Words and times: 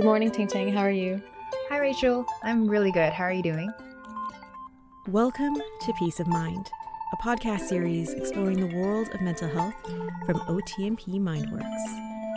Good 0.00 0.06
morning, 0.06 0.30
Ting 0.30 0.46
Ting. 0.46 0.72
How 0.72 0.80
are 0.80 0.90
you? 0.90 1.20
Hi, 1.68 1.76
Rachel. 1.76 2.24
I'm 2.42 2.66
really 2.66 2.90
good. 2.90 3.12
How 3.12 3.24
are 3.24 3.34
you 3.34 3.42
doing? 3.42 3.70
Welcome 5.08 5.56
to 5.56 5.92
Peace 5.98 6.20
of 6.20 6.26
Mind, 6.26 6.70
a 7.12 7.16
podcast 7.18 7.68
series 7.68 8.14
exploring 8.14 8.66
the 8.66 8.74
world 8.74 9.10
of 9.12 9.20
mental 9.20 9.46
health 9.46 9.74
from 10.24 10.40
OTMP 10.48 11.20
MindWorX. 11.20 12.32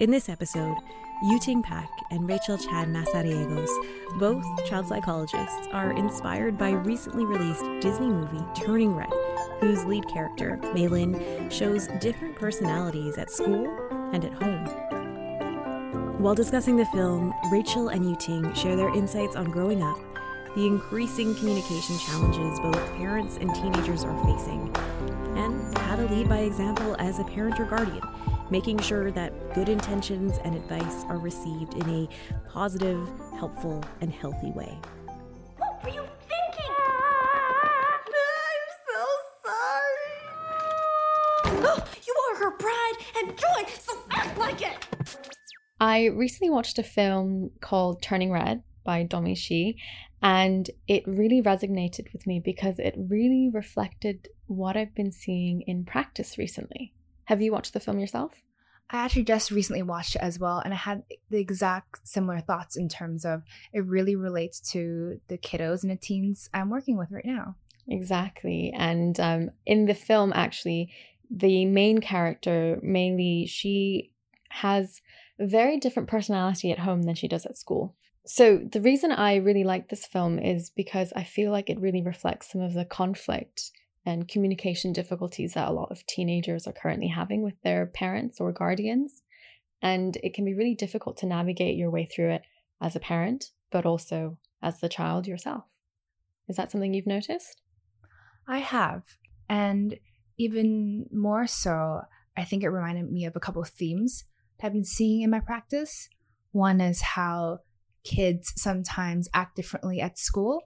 In 0.00 0.10
this 0.10 0.28
episode, 0.28 0.76
Yu 1.24 1.37
Ting 1.37 1.62
Pak 1.62 1.88
and 2.10 2.28
Rachel 2.28 2.58
Chan 2.58 2.92
Mazariegos, 2.92 3.70
both 4.18 4.44
child 4.68 4.86
psychologists, 4.86 5.68
are 5.72 5.92
inspired 5.92 6.58
by 6.58 6.72
recently 6.72 7.24
released 7.24 7.64
Disney 7.80 8.08
movie 8.08 8.44
Turning 8.54 8.94
Red, 8.94 9.08
whose 9.60 9.82
lead 9.86 10.06
character, 10.08 10.58
Meilin, 10.74 11.50
shows 11.50 11.88
different 12.02 12.36
personalities 12.36 13.16
at 13.16 13.30
school 13.30 13.66
and 14.12 14.26
at 14.26 14.34
home. 14.34 15.01
While 16.18 16.34
discussing 16.36 16.76
the 16.76 16.84
film, 16.86 17.34
Rachel 17.50 17.88
and 17.88 18.08
Yu 18.08 18.14
Ting 18.16 18.54
share 18.54 18.76
their 18.76 18.94
insights 18.94 19.34
on 19.34 19.50
growing 19.50 19.82
up, 19.82 19.98
the 20.54 20.66
increasing 20.66 21.34
communication 21.34 21.98
challenges 21.98 22.60
both 22.60 22.94
parents 22.94 23.38
and 23.38 23.52
teenagers 23.54 24.04
are 24.04 24.24
facing, 24.24 24.70
and 25.36 25.78
how 25.78 25.96
to 25.96 26.04
lead 26.06 26.28
by 26.28 26.40
example 26.40 26.94
as 27.00 27.18
a 27.18 27.24
parent 27.24 27.58
or 27.58 27.64
guardian, 27.64 28.02
making 28.50 28.78
sure 28.78 29.10
that 29.10 29.54
good 29.54 29.68
intentions 29.68 30.38
and 30.44 30.54
advice 30.54 31.04
are 31.08 31.18
received 31.18 31.74
in 31.74 31.88
a 31.88 32.08
positive, 32.48 33.08
helpful, 33.36 33.82
and 34.00 34.12
healthy 34.12 34.52
way. 34.52 34.78
I 45.92 46.06
recently 46.06 46.48
watched 46.48 46.78
a 46.78 46.82
film 46.82 47.50
called 47.60 48.00
Turning 48.00 48.32
Red 48.32 48.62
by 48.82 49.02
Domee 49.02 49.34
Shi, 49.34 49.76
and 50.22 50.70
it 50.88 51.06
really 51.06 51.42
resonated 51.42 52.10
with 52.14 52.26
me 52.26 52.40
because 52.40 52.78
it 52.78 52.94
really 52.96 53.50
reflected 53.52 54.30
what 54.46 54.74
I've 54.74 54.94
been 54.94 55.12
seeing 55.12 55.60
in 55.66 55.84
practice 55.84 56.38
recently. 56.38 56.94
Have 57.24 57.42
you 57.42 57.52
watched 57.52 57.74
the 57.74 57.80
film 57.80 57.98
yourself? 57.98 58.32
I 58.88 59.04
actually 59.04 59.24
just 59.24 59.50
recently 59.50 59.82
watched 59.82 60.16
it 60.16 60.22
as 60.22 60.38
well, 60.38 60.60
and 60.60 60.72
I 60.72 60.78
had 60.78 61.02
the 61.28 61.38
exact 61.38 62.08
similar 62.08 62.40
thoughts 62.40 62.78
in 62.78 62.88
terms 62.88 63.26
of 63.26 63.42
it 63.74 63.84
really 63.84 64.16
relates 64.16 64.60
to 64.72 65.20
the 65.28 65.36
kiddos 65.36 65.82
and 65.82 65.92
the 65.92 65.96
teens 65.96 66.48
I'm 66.54 66.70
working 66.70 66.96
with 66.96 67.10
right 67.10 67.26
now. 67.26 67.56
Exactly. 67.86 68.72
And 68.74 69.20
um, 69.20 69.50
in 69.66 69.84
the 69.84 69.94
film, 69.94 70.32
actually, 70.34 70.90
the 71.30 71.66
main 71.66 72.00
character, 72.00 72.80
Meilin, 72.82 73.46
she 73.46 74.10
has 74.48 75.02
very 75.38 75.78
different 75.78 76.08
personality 76.08 76.70
at 76.70 76.80
home 76.80 77.02
than 77.02 77.14
she 77.14 77.28
does 77.28 77.46
at 77.46 77.58
school. 77.58 77.94
So, 78.24 78.58
the 78.58 78.80
reason 78.80 79.10
I 79.10 79.36
really 79.36 79.64
like 79.64 79.88
this 79.88 80.06
film 80.06 80.38
is 80.38 80.70
because 80.70 81.12
I 81.16 81.24
feel 81.24 81.50
like 81.50 81.68
it 81.68 81.80
really 81.80 82.02
reflects 82.02 82.52
some 82.52 82.60
of 82.60 82.72
the 82.72 82.84
conflict 82.84 83.72
and 84.06 84.28
communication 84.28 84.92
difficulties 84.92 85.54
that 85.54 85.68
a 85.68 85.72
lot 85.72 85.90
of 85.90 86.06
teenagers 86.06 86.66
are 86.66 86.72
currently 86.72 87.08
having 87.08 87.42
with 87.42 87.60
their 87.62 87.86
parents 87.86 88.40
or 88.40 88.52
guardians. 88.52 89.22
And 89.80 90.16
it 90.22 90.34
can 90.34 90.44
be 90.44 90.54
really 90.54 90.74
difficult 90.74 91.16
to 91.18 91.26
navigate 91.26 91.76
your 91.76 91.90
way 91.90 92.06
through 92.06 92.30
it 92.30 92.42
as 92.80 92.94
a 92.94 93.00
parent, 93.00 93.50
but 93.70 93.86
also 93.86 94.38
as 94.62 94.78
the 94.78 94.88
child 94.88 95.26
yourself. 95.26 95.64
Is 96.48 96.56
that 96.56 96.70
something 96.70 96.94
you've 96.94 97.06
noticed? 97.06 97.60
I 98.46 98.58
have. 98.58 99.02
And 99.48 99.98
even 100.38 101.06
more 101.12 101.46
so, 101.46 102.02
I 102.36 102.44
think 102.44 102.62
it 102.62 102.68
reminded 102.68 103.10
me 103.10 103.24
of 103.24 103.36
a 103.36 103.40
couple 103.40 103.62
of 103.62 103.68
themes 103.68 104.24
that 104.62 104.68
I've 104.68 104.72
been 104.72 104.84
seeing 104.84 105.22
in 105.22 105.30
my 105.30 105.40
practice. 105.40 106.08
One 106.52 106.80
is 106.80 107.02
how 107.02 107.60
kids 108.04 108.52
sometimes 108.56 109.28
act 109.34 109.56
differently 109.56 110.00
at 110.00 110.18
school 110.18 110.60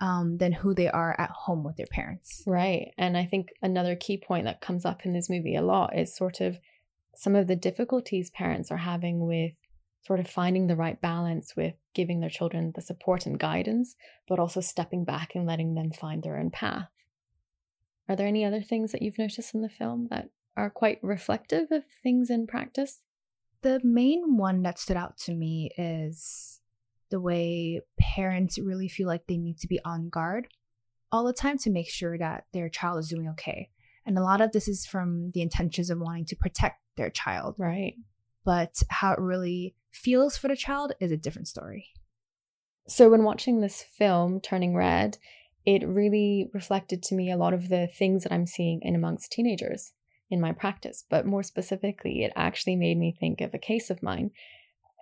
um, 0.00 0.38
than 0.38 0.52
who 0.52 0.74
they 0.74 0.88
are 0.88 1.18
at 1.18 1.30
home 1.30 1.64
with 1.64 1.76
their 1.76 1.86
parents. 1.90 2.42
Right. 2.46 2.92
And 2.98 3.16
I 3.16 3.24
think 3.24 3.48
another 3.62 3.96
key 3.96 4.18
point 4.18 4.44
that 4.44 4.60
comes 4.60 4.84
up 4.84 5.04
in 5.04 5.12
this 5.12 5.30
movie 5.30 5.56
a 5.56 5.62
lot 5.62 5.96
is 5.96 6.16
sort 6.16 6.40
of 6.40 6.58
some 7.14 7.34
of 7.34 7.46
the 7.46 7.56
difficulties 7.56 8.30
parents 8.30 8.70
are 8.70 8.76
having 8.76 9.26
with 9.26 9.52
sort 10.06 10.20
of 10.20 10.28
finding 10.28 10.66
the 10.66 10.76
right 10.76 11.00
balance 11.00 11.56
with 11.56 11.74
giving 11.94 12.20
their 12.20 12.30
children 12.30 12.72
the 12.74 12.82
support 12.82 13.26
and 13.26 13.40
guidance, 13.40 13.96
but 14.28 14.38
also 14.38 14.60
stepping 14.60 15.04
back 15.04 15.34
and 15.34 15.46
letting 15.46 15.74
them 15.74 15.90
find 15.90 16.22
their 16.22 16.38
own 16.38 16.50
path. 16.50 16.88
Are 18.08 18.14
there 18.14 18.28
any 18.28 18.44
other 18.44 18.60
things 18.60 18.92
that 18.92 19.02
you've 19.02 19.18
noticed 19.18 19.54
in 19.54 19.62
the 19.62 19.68
film 19.68 20.08
that 20.10 20.28
are 20.56 20.70
quite 20.70 21.00
reflective 21.02 21.72
of 21.72 21.82
things 22.02 22.30
in 22.30 22.46
practice? 22.46 23.00
The 23.66 23.80
main 23.82 24.36
one 24.36 24.62
that 24.62 24.78
stood 24.78 24.96
out 24.96 25.18
to 25.24 25.34
me 25.34 25.72
is 25.76 26.60
the 27.10 27.18
way 27.18 27.80
parents 27.98 28.60
really 28.60 28.86
feel 28.86 29.08
like 29.08 29.26
they 29.26 29.38
need 29.38 29.58
to 29.58 29.66
be 29.66 29.80
on 29.84 30.08
guard 30.08 30.46
all 31.10 31.24
the 31.24 31.32
time 31.32 31.58
to 31.58 31.70
make 31.70 31.90
sure 31.90 32.16
that 32.16 32.44
their 32.52 32.68
child 32.68 33.00
is 33.00 33.08
doing 33.08 33.28
okay. 33.30 33.70
And 34.06 34.16
a 34.16 34.22
lot 34.22 34.40
of 34.40 34.52
this 34.52 34.68
is 34.68 34.86
from 34.86 35.32
the 35.32 35.42
intentions 35.42 35.90
of 35.90 35.98
wanting 35.98 36.26
to 36.26 36.36
protect 36.36 36.76
their 36.96 37.10
child. 37.10 37.56
Right. 37.58 37.94
But 38.44 38.84
how 38.88 39.14
it 39.14 39.18
really 39.18 39.74
feels 39.90 40.36
for 40.36 40.46
the 40.46 40.54
child 40.54 40.92
is 41.00 41.10
a 41.10 41.16
different 41.16 41.48
story. 41.48 41.88
So, 42.86 43.10
when 43.10 43.24
watching 43.24 43.62
this 43.62 43.82
film, 43.82 44.40
Turning 44.40 44.76
Red, 44.76 45.18
it 45.64 45.84
really 45.84 46.50
reflected 46.54 47.02
to 47.02 47.16
me 47.16 47.32
a 47.32 47.36
lot 47.36 47.52
of 47.52 47.68
the 47.68 47.88
things 47.88 48.22
that 48.22 48.32
I'm 48.32 48.46
seeing 48.46 48.78
in 48.82 48.94
amongst 48.94 49.32
teenagers 49.32 49.92
in 50.30 50.40
my 50.40 50.52
practice. 50.52 51.04
But 51.08 51.26
more 51.26 51.42
specifically, 51.42 52.24
it 52.24 52.32
actually 52.36 52.76
made 52.76 52.98
me 52.98 53.16
think 53.18 53.40
of 53.40 53.54
a 53.54 53.58
case 53.58 53.90
of 53.90 54.02
mine. 54.02 54.30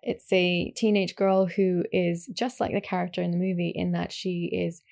It's 0.03 0.31
a 0.33 0.71
teenage 0.77 1.17
girl 1.17 1.47
who 1.47 1.85
is 1.91 2.27
just 2.27 2.61
like 2.61 2.73
the 2.73 2.81
character 2.81 3.23
in 3.23 3.31
the 3.31 3.39
movie, 3.39 3.73
in 3.75 3.93
that 3.93 4.13
she 4.13 4.51
is 4.53 4.83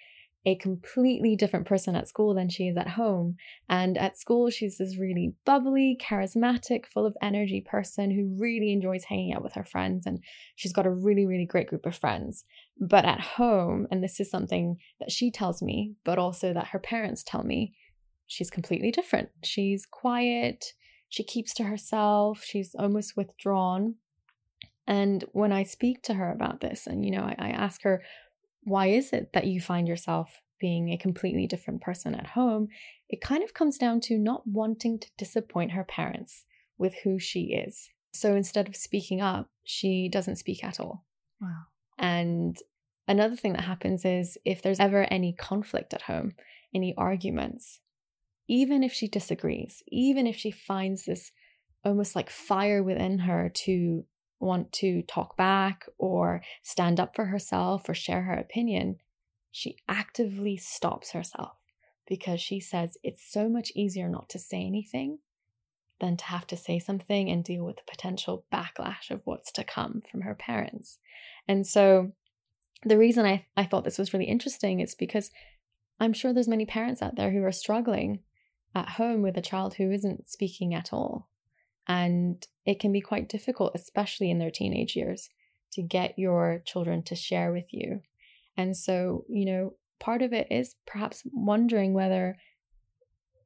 a 0.44 0.56
completely 0.56 1.36
different 1.36 1.66
person 1.66 1.94
at 1.94 2.08
school 2.08 2.34
than 2.34 2.48
she 2.48 2.66
is 2.66 2.76
at 2.76 2.88
home. 2.88 3.36
And 3.68 3.96
at 3.96 4.18
school, 4.18 4.50
she's 4.50 4.78
this 4.78 4.98
really 4.98 5.34
bubbly, 5.44 5.96
charismatic, 6.00 6.86
full 6.86 7.06
of 7.06 7.16
energy 7.22 7.60
person 7.60 8.10
who 8.10 8.36
really 8.42 8.72
enjoys 8.72 9.04
hanging 9.04 9.34
out 9.34 9.42
with 9.42 9.52
her 9.52 9.64
friends. 9.64 10.04
And 10.04 10.18
she's 10.56 10.72
got 10.72 10.86
a 10.86 10.90
really, 10.90 11.26
really 11.26 11.46
great 11.46 11.68
group 11.68 11.86
of 11.86 11.94
friends. 11.94 12.44
But 12.80 13.04
at 13.04 13.20
home, 13.20 13.86
and 13.90 14.02
this 14.02 14.18
is 14.18 14.30
something 14.30 14.78
that 14.98 15.12
she 15.12 15.30
tells 15.30 15.62
me, 15.62 15.94
but 16.04 16.18
also 16.18 16.52
that 16.52 16.68
her 16.68 16.80
parents 16.80 17.22
tell 17.22 17.44
me, 17.44 17.74
she's 18.32 18.50
completely 18.50 18.90
different. 18.90 19.28
She's 19.44 19.86
quiet, 19.86 20.72
she 21.08 21.22
keeps 21.22 21.52
to 21.54 21.64
herself, 21.64 22.42
she's 22.42 22.74
almost 22.74 23.16
withdrawn. 23.16 23.96
And 24.86 25.24
when 25.32 25.52
I 25.52 25.62
speak 25.62 26.02
to 26.04 26.14
her 26.14 26.32
about 26.32 26.60
this, 26.60 26.86
and 26.86 27.04
you 27.04 27.10
know, 27.10 27.22
I, 27.22 27.36
I 27.38 27.50
ask 27.50 27.82
her, 27.82 28.02
why 28.62 28.86
is 28.86 29.12
it 29.12 29.32
that 29.34 29.46
you 29.46 29.60
find 29.60 29.86
yourself 29.86 30.40
being 30.58 30.90
a 30.90 30.96
completely 30.96 31.46
different 31.46 31.82
person 31.82 32.14
at 32.14 32.28
home? 32.28 32.68
It 33.10 33.20
kind 33.20 33.44
of 33.44 33.54
comes 33.54 33.76
down 33.76 34.00
to 34.02 34.18
not 34.18 34.46
wanting 34.46 34.98
to 34.98 35.08
disappoint 35.18 35.72
her 35.72 35.84
parents 35.84 36.44
with 36.78 36.94
who 37.04 37.18
she 37.18 37.52
is. 37.52 37.90
So 38.14 38.34
instead 38.34 38.68
of 38.68 38.76
speaking 38.76 39.20
up, 39.20 39.48
she 39.64 40.08
doesn't 40.08 40.36
speak 40.36 40.64
at 40.64 40.80
all. 40.80 41.04
Wow. 41.40 41.64
And 41.98 42.56
another 43.06 43.36
thing 43.36 43.52
that 43.52 43.62
happens 43.62 44.04
is 44.04 44.38
if 44.44 44.62
there's 44.62 44.80
ever 44.80 45.06
any 45.10 45.34
conflict 45.34 45.92
at 45.94 46.02
home, 46.02 46.32
any 46.74 46.94
arguments, 46.96 47.80
even 48.52 48.82
if 48.84 48.92
she 48.92 49.08
disagrees, 49.08 49.82
even 49.88 50.26
if 50.26 50.36
she 50.36 50.50
finds 50.50 51.06
this 51.06 51.32
almost 51.86 52.14
like 52.14 52.28
fire 52.28 52.82
within 52.82 53.20
her 53.20 53.48
to 53.48 54.04
want 54.40 54.70
to 54.72 55.00
talk 55.04 55.38
back 55.38 55.86
or 55.96 56.42
stand 56.62 57.00
up 57.00 57.16
for 57.16 57.24
herself 57.24 57.88
or 57.88 57.94
share 57.94 58.24
her 58.24 58.34
opinion, 58.34 58.96
she 59.50 59.78
actively 59.88 60.58
stops 60.58 61.12
herself 61.12 61.56
because 62.06 62.42
she 62.42 62.60
says 62.60 62.98
it's 63.02 63.24
so 63.26 63.48
much 63.48 63.72
easier 63.74 64.06
not 64.06 64.28
to 64.28 64.38
say 64.38 64.58
anything 64.58 65.18
than 65.98 66.18
to 66.18 66.24
have 66.26 66.46
to 66.46 66.56
say 66.56 66.78
something 66.78 67.30
and 67.30 67.44
deal 67.44 67.64
with 67.64 67.76
the 67.76 67.90
potential 67.90 68.44
backlash 68.52 69.10
of 69.10 69.22
what's 69.24 69.50
to 69.50 69.64
come 69.64 70.02
from 70.10 70.20
her 70.20 70.34
parents. 70.34 70.98
And 71.48 71.66
so 71.66 72.12
the 72.84 72.98
reason 72.98 73.24
I, 73.24 73.46
I 73.56 73.64
thought 73.64 73.84
this 73.84 73.98
was 73.98 74.12
really 74.12 74.26
interesting 74.26 74.80
is 74.80 74.94
because 74.94 75.30
I'm 75.98 76.12
sure 76.12 76.34
there's 76.34 76.48
many 76.48 76.66
parents 76.66 77.00
out 77.00 77.16
there 77.16 77.30
who 77.30 77.42
are 77.44 77.52
struggling 77.52 78.20
at 78.74 78.90
home 78.90 79.22
with 79.22 79.36
a 79.36 79.42
child 79.42 79.74
who 79.74 79.90
isn't 79.90 80.28
speaking 80.28 80.74
at 80.74 80.92
all. 80.92 81.28
And 81.86 82.46
it 82.64 82.80
can 82.80 82.92
be 82.92 83.00
quite 83.00 83.28
difficult, 83.28 83.72
especially 83.74 84.30
in 84.30 84.38
their 84.38 84.50
teenage 84.50 84.96
years, 84.96 85.28
to 85.72 85.82
get 85.82 86.18
your 86.18 86.62
children 86.64 87.02
to 87.04 87.14
share 87.14 87.52
with 87.52 87.66
you. 87.70 88.02
And 88.56 88.76
so, 88.76 89.24
you 89.28 89.44
know, 89.44 89.74
part 89.98 90.22
of 90.22 90.32
it 90.32 90.46
is 90.50 90.76
perhaps 90.86 91.22
wondering 91.32 91.94
whether 91.94 92.36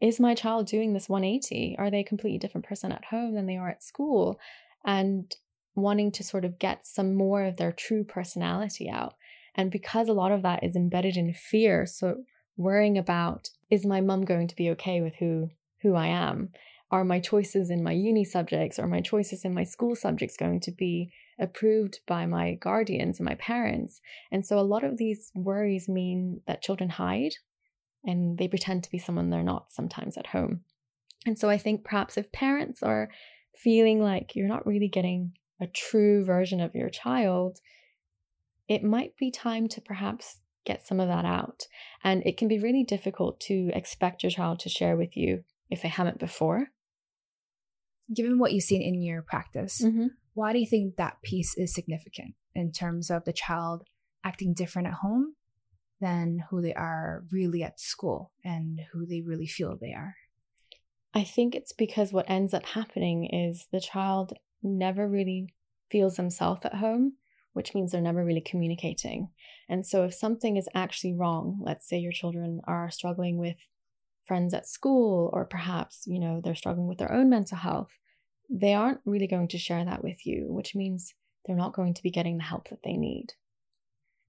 is 0.00 0.20
my 0.20 0.34
child 0.34 0.66
doing 0.66 0.92
this 0.92 1.08
180? 1.08 1.76
Are 1.78 1.90
they 1.90 2.00
a 2.00 2.04
completely 2.04 2.38
different 2.38 2.66
person 2.66 2.92
at 2.92 3.06
home 3.06 3.34
than 3.34 3.46
they 3.46 3.56
are 3.56 3.70
at 3.70 3.82
school? 3.82 4.38
And 4.84 5.34
wanting 5.74 6.10
to 6.10 6.24
sort 6.24 6.44
of 6.44 6.58
get 6.58 6.86
some 6.86 7.14
more 7.14 7.44
of 7.44 7.56
their 7.56 7.72
true 7.72 8.04
personality 8.04 8.88
out. 8.90 9.14
And 9.54 9.70
because 9.70 10.08
a 10.08 10.14
lot 10.14 10.32
of 10.32 10.42
that 10.42 10.64
is 10.64 10.76
embedded 10.76 11.16
in 11.16 11.32
fear, 11.32 11.86
so 11.86 12.24
worrying 12.56 12.98
about 12.98 13.50
is 13.70 13.84
my 13.84 14.00
mum 14.00 14.24
going 14.24 14.48
to 14.48 14.56
be 14.56 14.70
okay 14.70 15.00
with 15.00 15.14
who 15.16 15.50
who 15.82 15.94
I 15.94 16.06
am? 16.06 16.50
are 16.90 17.04
my 17.04 17.18
choices 17.18 17.70
in 17.70 17.82
my 17.82 17.92
uni 17.92 18.24
subjects 18.24 18.78
or 18.78 18.86
my 18.86 19.00
choices 19.00 19.44
in 19.44 19.52
my 19.52 19.64
school 19.64 19.96
subjects 19.96 20.36
going 20.36 20.60
to 20.60 20.70
be 20.70 21.12
approved 21.38 22.00
by 22.06 22.26
my 22.26 22.54
guardians 22.54 23.18
and 23.18 23.28
my 23.28 23.34
parents? 23.34 24.00
And 24.30 24.46
so 24.46 24.58
a 24.58 24.60
lot 24.60 24.84
of 24.84 24.96
these 24.96 25.32
worries 25.34 25.88
mean 25.88 26.42
that 26.46 26.62
children 26.62 26.90
hide 26.90 27.34
and 28.04 28.38
they 28.38 28.46
pretend 28.46 28.84
to 28.84 28.90
be 28.90 28.98
someone 28.98 29.30
they're 29.30 29.42
not 29.42 29.72
sometimes 29.72 30.16
at 30.16 30.28
home. 30.28 30.60
And 31.26 31.36
so 31.36 31.50
I 31.50 31.58
think 31.58 31.82
perhaps 31.82 32.16
if 32.16 32.30
parents 32.30 32.82
are 32.82 33.10
feeling 33.56 34.00
like 34.00 34.36
you're 34.36 34.46
not 34.46 34.66
really 34.66 34.88
getting 34.88 35.32
a 35.60 35.66
true 35.66 36.24
version 36.24 36.60
of 36.60 36.74
your 36.74 36.90
child, 36.90 37.58
it 38.68 38.84
might 38.84 39.16
be 39.16 39.32
time 39.32 39.66
to 39.68 39.80
perhaps 39.80 40.38
get 40.66 40.86
some 40.86 41.00
of 41.00 41.08
that 41.08 41.24
out. 41.24 41.62
And 42.04 42.22
it 42.26 42.36
can 42.36 42.48
be 42.48 42.58
really 42.58 42.84
difficult 42.84 43.40
to 43.42 43.70
expect 43.72 44.22
your 44.22 44.30
child 44.30 44.60
to 44.60 44.68
share 44.68 44.96
with 44.96 45.16
you 45.16 45.44
if 45.70 45.80
they 45.80 45.88
haven't 45.88 46.18
before. 46.18 46.66
Given 48.14 48.38
what 48.38 48.52
you've 48.52 48.64
seen 48.64 48.82
in 48.82 49.00
your 49.02 49.22
practice, 49.22 49.80
Mm-hmm. 49.82 50.08
why 50.34 50.52
do 50.52 50.58
you 50.58 50.66
think 50.66 50.96
that 50.96 51.22
piece 51.22 51.56
is 51.56 51.74
significant 51.74 52.34
in 52.54 52.70
terms 52.72 53.10
of 53.10 53.24
the 53.24 53.32
child 53.32 53.84
acting 54.22 54.54
different 54.54 54.88
at 54.88 54.94
home 54.94 55.34
than 56.00 56.44
who 56.50 56.60
they 56.60 56.74
are 56.74 57.24
really 57.32 57.62
at 57.62 57.80
school 57.80 58.32
and 58.44 58.80
who 58.92 59.06
they 59.06 59.22
really 59.22 59.46
feel 59.46 59.76
they 59.80 59.92
are? 59.92 60.14
I 61.14 61.24
think 61.24 61.54
it's 61.54 61.72
because 61.72 62.12
what 62.12 62.28
ends 62.28 62.52
up 62.52 62.64
happening 62.66 63.24
is 63.24 63.66
the 63.72 63.80
child 63.80 64.34
never 64.62 65.08
really 65.08 65.54
feels 65.90 66.16
himself 66.16 66.64
at 66.66 66.74
home, 66.74 67.14
which 67.56 67.74
means 67.74 67.90
they're 67.90 68.02
never 68.02 68.22
really 68.22 68.42
communicating. 68.42 69.30
And 69.66 69.86
so 69.86 70.04
if 70.04 70.12
something 70.12 70.58
is 70.58 70.68
actually 70.74 71.14
wrong, 71.14 71.58
let's 71.62 71.88
say 71.88 71.96
your 71.96 72.12
children 72.12 72.60
are 72.66 72.90
struggling 72.90 73.38
with 73.38 73.56
friends 74.26 74.52
at 74.52 74.68
school 74.68 75.30
or 75.32 75.46
perhaps, 75.46 76.02
you 76.06 76.20
know, 76.20 76.42
they're 76.44 76.54
struggling 76.54 76.86
with 76.86 76.98
their 76.98 77.10
own 77.10 77.30
mental 77.30 77.56
health, 77.56 77.88
they 78.50 78.74
aren't 78.74 79.00
really 79.06 79.26
going 79.26 79.48
to 79.48 79.56
share 79.56 79.82
that 79.86 80.04
with 80.04 80.26
you, 80.26 80.48
which 80.50 80.74
means 80.74 81.14
they're 81.46 81.56
not 81.56 81.72
going 81.72 81.94
to 81.94 82.02
be 82.02 82.10
getting 82.10 82.36
the 82.36 82.44
help 82.44 82.68
that 82.68 82.82
they 82.84 82.98
need. 82.98 83.32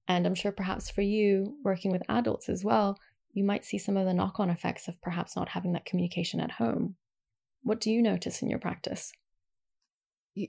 And 0.08 0.26
I'm 0.26 0.36
sure 0.36 0.54
perhaps 0.54 0.90
for 0.90 1.02
you 1.02 1.58
working 1.66 1.92
with 1.92 2.04
adults 2.08 2.48
as 2.48 2.64
well, 2.64 2.98
you 3.34 3.44
might 3.44 3.66
see 3.66 3.78
some 3.78 3.98
of 3.98 4.06
the 4.06 4.14
knock 4.14 4.40
on 4.40 4.50
effects 4.50 4.88
of 4.88 5.02
perhaps 5.02 5.36
not 5.36 5.50
having 5.50 5.74
that 5.74 5.86
communication 5.86 6.40
at 6.40 6.52
home. 6.52 6.96
What 7.62 7.82
do 7.82 7.92
you 7.92 8.02
notice 8.02 8.42
in 8.42 8.50
your 8.50 8.60
practice? 8.60 9.12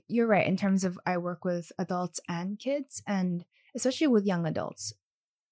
You're 0.07 0.27
right. 0.27 0.45
In 0.45 0.57
terms 0.57 0.83
of, 0.83 0.99
I 1.05 1.17
work 1.17 1.43
with 1.43 1.71
adults 1.79 2.19
and 2.27 2.59
kids, 2.59 3.01
and 3.07 3.45
especially 3.75 4.07
with 4.07 4.25
young 4.25 4.45
adults, 4.45 4.93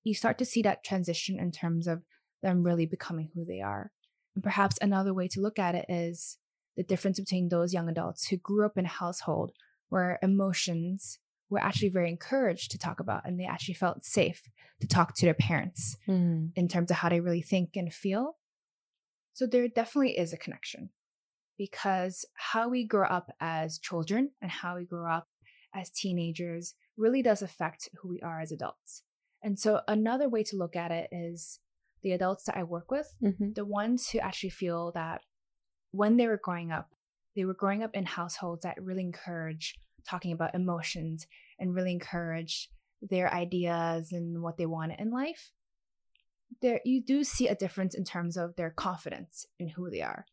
you 0.04 0.14
start 0.14 0.38
to 0.38 0.46
see 0.46 0.62
that 0.62 0.84
transition 0.84 1.40
in 1.40 1.52
terms 1.52 1.88
of 1.88 2.04
them 2.42 2.64
really 2.64 2.86
becoming 2.86 3.30
who 3.34 3.46
they 3.46 3.62
are. 3.62 3.92
And 4.36 4.44
perhaps 4.44 4.78
another 4.82 5.14
way 5.14 5.28
to 5.30 5.42
look 5.42 5.58
at 5.58 5.76
it 5.76 5.86
is 5.90 6.38
the 6.76 6.84
difference 6.84 7.20
between 7.20 7.50
those 7.50 7.74
young 7.74 7.90
adults 7.90 8.28
who 8.28 8.38
grew 8.38 8.66
up 8.66 8.78
in 8.78 8.86
a 8.86 8.90
household 8.90 9.52
where 9.90 10.20
emotions 10.22 11.20
were 11.50 11.60
actually 11.60 11.90
very 11.90 12.10
encouraged 12.10 12.72
to 12.72 12.78
talk 12.78 13.00
about 13.00 13.24
and 13.26 13.40
they 13.40 13.46
actually 13.46 13.74
felt 13.74 14.06
safe 14.06 14.44
to 14.80 14.88
talk 14.88 15.16
to 15.16 15.26
their 15.26 15.34
parents 15.34 15.98
Mm, 16.08 16.52
in 16.56 16.68
terms 16.68 16.92
of 16.92 16.98
how 16.98 17.10
they 17.10 17.20
really 17.20 17.42
think 17.42 17.76
and 17.76 17.92
feel. 17.94 18.38
So 19.34 19.48
there 19.48 19.68
definitely 19.68 20.18
is 20.18 20.34
a 20.34 20.38
connection 20.38 20.90
because 21.58 22.26
how 22.36 22.70
we 22.70 22.86
grow 22.86 23.08
up 23.08 23.32
as 23.40 23.80
children 23.80 24.32
and 24.42 24.52
how 24.52 24.76
we 24.78 24.86
grow 24.86 25.12
up 25.12 25.28
as 25.74 25.90
teenagers 25.90 26.76
really 26.98 27.22
does 27.22 27.42
affect 27.42 27.90
who 28.02 28.10
we 28.10 28.20
are 28.22 28.42
as 28.42 28.52
adults. 28.52 29.04
And 29.44 29.60
so 29.60 29.82
another 29.88 30.30
way 30.30 30.44
to 30.44 30.58
look 30.58 30.76
at 30.76 30.92
it 30.92 31.10
is 31.12 31.60
the 32.04 32.12
adults 32.12 32.46
that 32.46 32.58
I 32.58 32.64
work 32.64 32.92
with, 32.92 33.14
mhm, 33.22 33.56
the 33.56 33.66
ones 33.66 34.10
who 34.10 34.20
actually 34.20 34.50
feel 34.50 34.92
that 34.94 35.22
when 35.92 36.18
they 36.18 36.28
were 36.28 36.40
growing 36.42 36.72
up, 36.72 36.94
they 37.36 37.46
were 37.46 37.54
growing 37.54 37.84
up 37.84 37.96
in 37.96 38.06
households 38.06 38.64
that 38.64 38.82
really 38.82 39.04
encourage 39.04 39.76
talking 40.08 40.32
about 40.32 40.56
emotions 40.56 41.28
and 41.60 41.76
really 41.76 41.92
encourage 41.92 42.70
their 43.02 43.32
ideas 43.34 44.12
and 44.12 44.42
what 44.42 44.58
they 44.58 44.66
want 44.66 44.94
in 44.98 45.12
life. 45.12 45.52
There 46.62 46.82
you 46.86 47.04
do 47.04 47.24
see 47.24 47.48
a 47.48 47.56
difference 47.56 47.94
in 47.94 48.04
terms 48.04 48.38
of 48.38 48.56
their 48.56 48.72
confidence 48.72 49.46
in 49.60 49.70
who 49.70 49.90
they 49.90 50.02
are. 50.02 50.26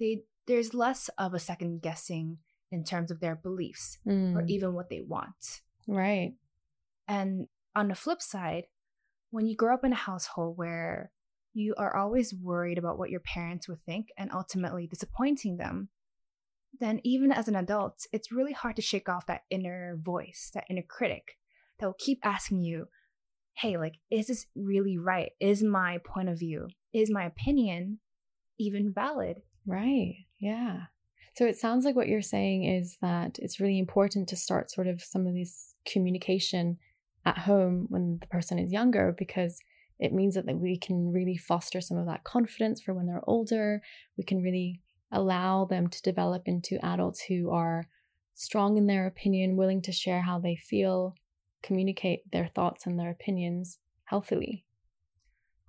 They 0.00 0.24
there's 0.48 0.74
less 0.74 1.08
of 1.18 1.34
a 1.34 1.38
second 1.38 1.82
guessing 1.82 2.38
in 2.72 2.82
terms 2.82 3.10
of 3.10 3.20
their 3.20 3.36
beliefs 3.36 3.98
or 4.06 4.12
mm, 4.12 4.48
even 4.48 4.74
what 4.74 4.88
they 4.88 5.00
want. 5.00 5.60
right. 5.86 6.32
And 7.06 7.46
on 7.74 7.88
the 7.88 7.94
flip 7.94 8.20
side, 8.20 8.64
when 9.30 9.46
you 9.46 9.56
grow 9.56 9.74
up 9.74 9.84
in 9.84 9.92
a 9.92 9.96
household 9.96 10.58
where 10.58 11.10
you 11.54 11.74
are 11.78 11.96
always 11.96 12.34
worried 12.34 12.78
about 12.78 12.98
what 12.98 13.10
your 13.10 13.20
parents 13.20 13.68
would 13.68 13.82
think 13.84 14.08
and 14.18 14.30
ultimately 14.32 14.86
disappointing 14.86 15.56
them, 15.56 15.88
then 16.80 17.00
even 17.04 17.32
as 17.32 17.48
an 17.48 17.56
adult, 17.56 18.06
it's 18.12 18.32
really 18.32 18.52
hard 18.52 18.76
to 18.76 18.82
shake 18.82 19.08
off 19.08 19.26
that 19.26 19.42
inner 19.50 19.98
voice, 20.02 20.50
that 20.54 20.64
inner 20.68 20.82
critic 20.86 21.38
that 21.78 21.86
will 21.86 21.96
keep 21.98 22.20
asking 22.24 22.62
you, 22.62 22.86
hey, 23.54 23.76
like, 23.76 23.94
is 24.10 24.26
this 24.26 24.46
really 24.54 24.98
right? 24.98 25.30
Is 25.40 25.62
my 25.62 25.98
point 26.04 26.28
of 26.28 26.38
view, 26.38 26.68
is 26.92 27.10
my 27.10 27.24
opinion 27.24 28.00
even 28.58 28.92
valid? 28.92 29.42
Right. 29.66 30.26
Yeah. 30.38 30.82
So 31.34 31.46
it 31.46 31.56
sounds 31.56 31.84
like 31.84 31.94
what 31.94 32.08
you're 32.08 32.22
saying 32.22 32.64
is 32.64 32.96
that 33.00 33.38
it's 33.38 33.60
really 33.60 33.78
important 33.78 34.28
to 34.28 34.36
start 34.36 34.70
sort 34.70 34.86
of 34.86 35.02
some 35.02 35.26
of 35.26 35.34
this 35.34 35.74
communication 35.86 36.78
at 37.24 37.38
home 37.38 37.86
when 37.90 38.18
the 38.20 38.26
person 38.26 38.58
is 38.58 38.72
younger 38.72 39.14
because 39.16 39.58
it 39.98 40.12
means 40.12 40.34
that, 40.34 40.46
that 40.46 40.58
we 40.58 40.78
can 40.78 41.12
really 41.12 41.36
foster 41.36 41.80
some 41.80 41.98
of 41.98 42.06
that 42.06 42.24
confidence 42.24 42.80
for 42.80 42.94
when 42.94 43.06
they're 43.06 43.28
older. 43.28 43.82
We 44.16 44.24
can 44.24 44.42
really 44.42 44.80
allow 45.12 45.64
them 45.64 45.88
to 45.88 46.02
develop 46.02 46.42
into 46.46 46.84
adults 46.84 47.22
who 47.22 47.50
are 47.50 47.84
strong 48.34 48.76
in 48.76 48.86
their 48.86 49.06
opinion, 49.06 49.56
willing 49.56 49.82
to 49.82 49.92
share 49.92 50.22
how 50.22 50.38
they 50.38 50.56
feel, 50.56 51.14
communicate 51.62 52.30
their 52.30 52.48
thoughts 52.48 52.86
and 52.86 52.98
their 52.98 53.10
opinions 53.10 53.78
healthily. 54.04 54.64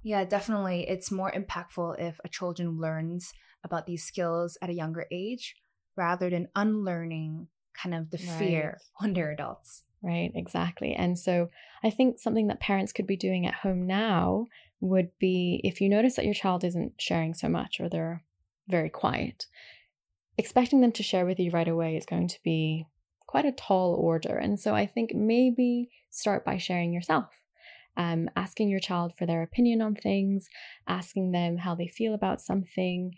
Yeah, 0.04 0.24
definitely. 0.24 0.88
It's 0.88 1.12
more 1.12 1.32
impactful 1.32 2.00
if 2.00 2.20
a 2.24 2.30
children 2.30 2.80
learns 2.80 3.34
about 3.64 3.86
these 3.86 4.04
skills 4.04 4.58
at 4.62 4.70
a 4.70 4.74
younger 4.74 5.06
age 5.12 5.56
rather 5.96 6.30
than 6.30 6.48
unlearning 6.56 7.48
kind 7.82 7.96
of 7.96 8.10
the 8.10 8.18
fear 8.18 8.80
when 9.00 9.14
they're 9.14 9.32
adults. 9.32 9.84
Right, 10.02 10.32
exactly. 10.34 10.94
And 10.94 11.20
so 11.20 11.50
I 11.84 11.90
think 11.90 12.20
something 12.20 12.48
that 12.48 12.62
parents 12.62 12.94
could 12.94 13.08
be 13.08 13.18
doing 13.18 13.46
at 13.46 13.54
home 13.54 13.86
now 13.86 14.46
would 14.80 15.10
be 15.20 15.60
if 15.64 15.82
you 15.82 15.90
notice 15.90 16.16
that 16.16 16.26
your 16.26 16.34
child 16.34 16.64
isn't 16.64 16.94
sharing 17.00 17.34
so 17.34 17.50
much 17.50 17.80
or 17.80 17.90
they're 17.90 18.24
very 18.70 18.90
quiet, 18.90 19.46
expecting 20.38 20.80
them 20.80 20.94
to 20.94 21.04
share 21.04 21.26
with 21.26 21.40
you 21.40 21.52
right 21.52 21.68
away 21.68 21.98
is 21.98 22.06
going 22.06 22.30
to 22.30 22.40
be 22.44 22.86
quite 23.28 23.46
a 23.46 23.52
tall 23.52 23.94
order. 23.96 24.38
And 24.38 24.60
so 24.60 24.74
I 24.74 24.86
think 24.86 25.14
maybe 25.14 25.90
start 26.10 26.46
by 26.46 26.58
sharing 26.58 26.94
yourself. 26.94 27.28
Um, 27.98 28.30
asking 28.38 28.70
your 28.70 28.80
child 28.80 29.12
for 29.18 29.26
their 29.26 29.44
opinion 29.44 29.82
on 29.82 29.96
things, 29.96 30.48
asking 30.88 31.32
them 31.32 31.58
how 31.58 31.76
they 31.76 31.88
feel 31.88 32.14
about 32.14 32.40
something, 32.40 33.12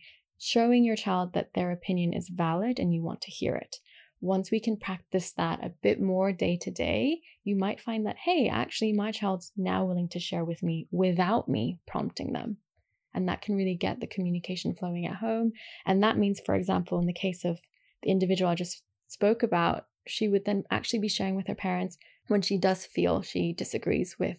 showing 0.43 0.83
your 0.83 0.95
child 0.95 1.33
that 1.33 1.53
their 1.53 1.71
opinion 1.71 2.13
is 2.13 2.29
valid 2.29 2.79
and 2.79 2.93
you 2.93 3.03
want 3.03 3.21
to 3.21 3.31
hear 3.31 3.55
it 3.55 3.77
once 4.21 4.51
we 4.51 4.59
can 4.59 4.77
practice 4.77 5.31
that 5.31 5.63
a 5.65 5.73
bit 5.81 5.99
more 5.99 6.31
day 6.31 6.55
to 6.55 6.69
day, 6.69 7.19
you 7.43 7.55
might 7.55 7.81
find 7.81 8.05
that, 8.05 8.17
hey, 8.17 8.47
actually, 8.47 8.93
my 8.93 9.11
child's 9.11 9.51
now 9.57 9.83
willing 9.83 10.07
to 10.07 10.19
share 10.19 10.45
with 10.45 10.61
me 10.61 10.87
without 10.91 11.49
me 11.49 11.79
prompting 11.87 12.31
them. 12.31 12.57
And 13.13 13.27
that 13.27 13.41
can 13.41 13.55
really 13.55 13.75
get 13.75 13.99
the 13.99 14.07
communication 14.07 14.75
flowing 14.75 15.07
at 15.07 15.15
home. 15.15 15.51
And 15.85 16.03
that 16.03 16.19
means, 16.19 16.39
for 16.45 16.53
example, 16.53 16.99
in 16.99 17.07
the 17.07 17.13
case 17.13 17.43
of 17.43 17.59
the 18.03 18.11
individual 18.11 18.51
I 18.51 18.55
just 18.55 18.83
spoke 19.07 19.41
about, 19.41 19.87
she 20.07 20.27
would 20.27 20.45
then 20.45 20.63
actually 20.69 20.99
be 20.99 21.09
sharing 21.09 21.35
with 21.35 21.47
her 21.47 21.55
parents 21.55 21.97
when 22.27 22.43
she 22.43 22.57
does 22.57 22.85
feel 22.85 23.21
she 23.21 23.53
disagrees 23.53 24.17
with 24.19 24.37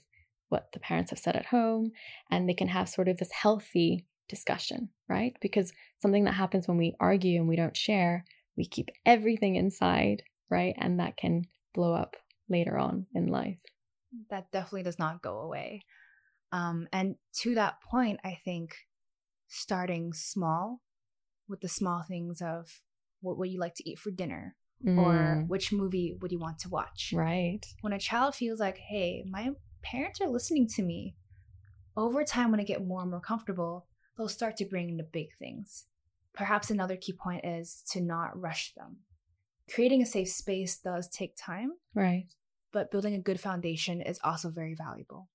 what 0.49 0.71
the 0.73 0.81
parents 0.81 1.11
have 1.11 1.19
said 1.19 1.35
at 1.35 1.47
home. 1.47 1.91
And 2.31 2.49
they 2.49 2.55
can 2.55 2.69
have 2.69 2.89
sort 2.89 3.09
of 3.09 3.19
this 3.19 3.33
healthy 3.33 4.07
discussion, 4.33 4.89
right? 5.09 5.37
Because 5.41 5.73
something 6.01 6.25
that 6.25 6.35
happens 6.35 6.67
when 6.67 6.79
we 6.79 6.97
argue 6.99 7.39
and 7.39 7.49
we 7.49 7.57
don't 7.57 7.77
share 7.77 8.25
we 8.57 8.67
keep 8.67 8.91
everything 9.07 9.57
inside, 9.57 10.23
right? 10.51 10.75
And 10.79 11.01
that 11.01 11.17
can 11.17 11.47
blow 11.75 11.95
up 11.95 12.17
later 12.49 12.77
on 12.77 13.07
in 13.15 13.29
life. 13.29 13.59
That 14.29 14.51
definitely 14.53 14.83
does 14.83 14.99
not 14.99 15.23
go 15.23 15.41
away. 15.41 15.81
Um, 16.53 16.87
and 16.93 17.17
to 17.41 17.55
that 17.55 17.81
point, 17.83 18.21
I 18.25 18.39
think 18.45 18.77
starting 19.49 20.13
small 20.13 20.83
with 21.49 21.61
the 21.61 21.69
small 21.69 22.03
things 22.03 22.43
of 22.43 22.83
what 23.21 23.39
would 23.39 23.49
you 23.51 23.59
like 23.59 23.75
to 23.77 23.89
eat 23.89 23.99
for 23.99 24.11
dinner 24.11 24.57
or 24.99 25.45
Mm, 25.45 25.49
which 25.49 25.73
movie 25.73 26.17
would 26.21 26.33
you 26.33 26.39
want 26.39 26.59
to 26.61 26.69
watch? 26.69 27.13
right. 27.15 27.61
When 27.81 27.93
a 27.95 27.99
child 27.99 28.35
feels 28.35 28.61
like, 28.61 28.79
hey, 28.79 29.25
my 29.27 29.51
parents 29.83 30.21
are 30.21 30.29
listening 30.29 30.67
to 30.77 30.83
me, 30.83 31.15
over 31.97 32.25
time, 32.25 32.51
when 32.51 32.61
I 32.61 32.65
get 32.65 32.87
more 32.87 33.01
and 33.03 33.11
more 33.11 33.21
comfortable, 33.21 33.87
they'll 34.17 34.29
start 34.29 34.57
to 34.59 34.65
bring 34.65 34.89
in 34.89 34.97
the 34.97 35.03
big 35.03 35.29
things. 35.39 35.87
Perhaps 36.35 36.71
another 36.71 36.97
key 36.97 37.13
point 37.13 37.45
is 37.45 37.83
to 37.91 38.01
not 38.01 38.39
rush 38.41 38.75
them. 38.75 38.99
Creating 39.71 40.03
a 40.03 40.07
safe 40.07 40.29
space 40.29 40.79
does 40.79 41.09
take 41.09 41.35
time, 41.37 41.73
Right. 41.95 42.27
but 42.73 42.91
building 42.91 43.15
a 43.15 43.19
good 43.21 43.41
foundation 43.41 44.01
is 44.01 44.19
also 44.25 44.51
very 44.51 44.75
valuable. 44.75 45.29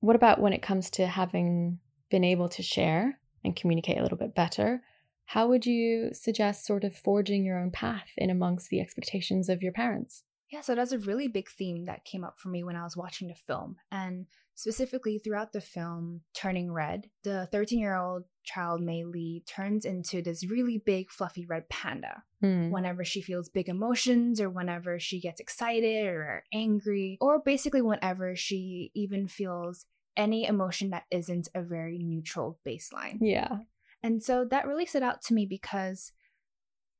What 0.00 0.16
about 0.16 0.40
when 0.40 0.52
it 0.52 0.62
comes 0.62 0.90
to 0.90 1.06
having 1.06 1.80
been 2.10 2.24
able 2.24 2.48
to 2.50 2.62
share 2.62 3.18
and 3.44 3.56
communicate 3.56 3.98
a 3.98 4.02
little 4.02 4.18
bit 4.18 4.34
better? 4.34 4.82
how 5.30 5.48
would 5.48 5.66
you 5.66 6.10
suggest 6.14 6.64
sort 6.64 6.84
of 6.84 6.94
forging 6.96 7.44
your 7.44 7.58
own 7.58 7.68
path 7.72 8.06
in 8.16 8.30
amongst 8.30 8.70
the 8.70 8.80
expectations 8.80 9.48
of 9.48 9.60
your 9.60 9.72
parents? 9.72 10.22
Yeah, 10.50 10.60
so 10.60 10.74
that's 10.74 10.92
a 10.92 10.98
really 10.98 11.28
big 11.28 11.48
theme 11.48 11.86
that 11.86 12.04
came 12.04 12.24
up 12.24 12.38
for 12.38 12.48
me 12.48 12.62
when 12.62 12.76
I 12.76 12.84
was 12.84 12.96
watching 12.96 13.28
the 13.28 13.34
film. 13.34 13.76
And 13.90 14.26
specifically 14.54 15.18
throughout 15.18 15.52
the 15.52 15.60
film, 15.60 16.22
Turning 16.34 16.72
Red, 16.72 17.10
the 17.24 17.48
13 17.50 17.78
year 17.78 17.96
old 17.96 18.24
child 18.44 18.80
Mei 18.80 19.04
Li 19.04 19.42
turns 19.46 19.84
into 19.84 20.22
this 20.22 20.48
really 20.48 20.78
big, 20.84 21.10
fluffy 21.10 21.46
red 21.46 21.68
panda. 21.68 22.22
Hmm. 22.40 22.70
Whenever 22.70 23.04
she 23.04 23.22
feels 23.22 23.48
big 23.48 23.68
emotions, 23.68 24.40
or 24.40 24.48
whenever 24.50 25.00
she 25.00 25.20
gets 25.20 25.40
excited 25.40 26.06
or 26.06 26.44
angry, 26.52 27.18
or 27.20 27.40
basically 27.40 27.82
whenever 27.82 28.36
she 28.36 28.90
even 28.94 29.26
feels 29.26 29.86
any 30.16 30.46
emotion 30.46 30.90
that 30.90 31.04
isn't 31.10 31.48
a 31.54 31.62
very 31.62 31.98
neutral 31.98 32.58
baseline. 32.66 33.18
Yeah. 33.20 33.58
And 34.02 34.22
so 34.22 34.46
that 34.50 34.66
really 34.66 34.86
stood 34.86 35.02
out 35.02 35.22
to 35.22 35.34
me 35.34 35.46
because 35.46 36.12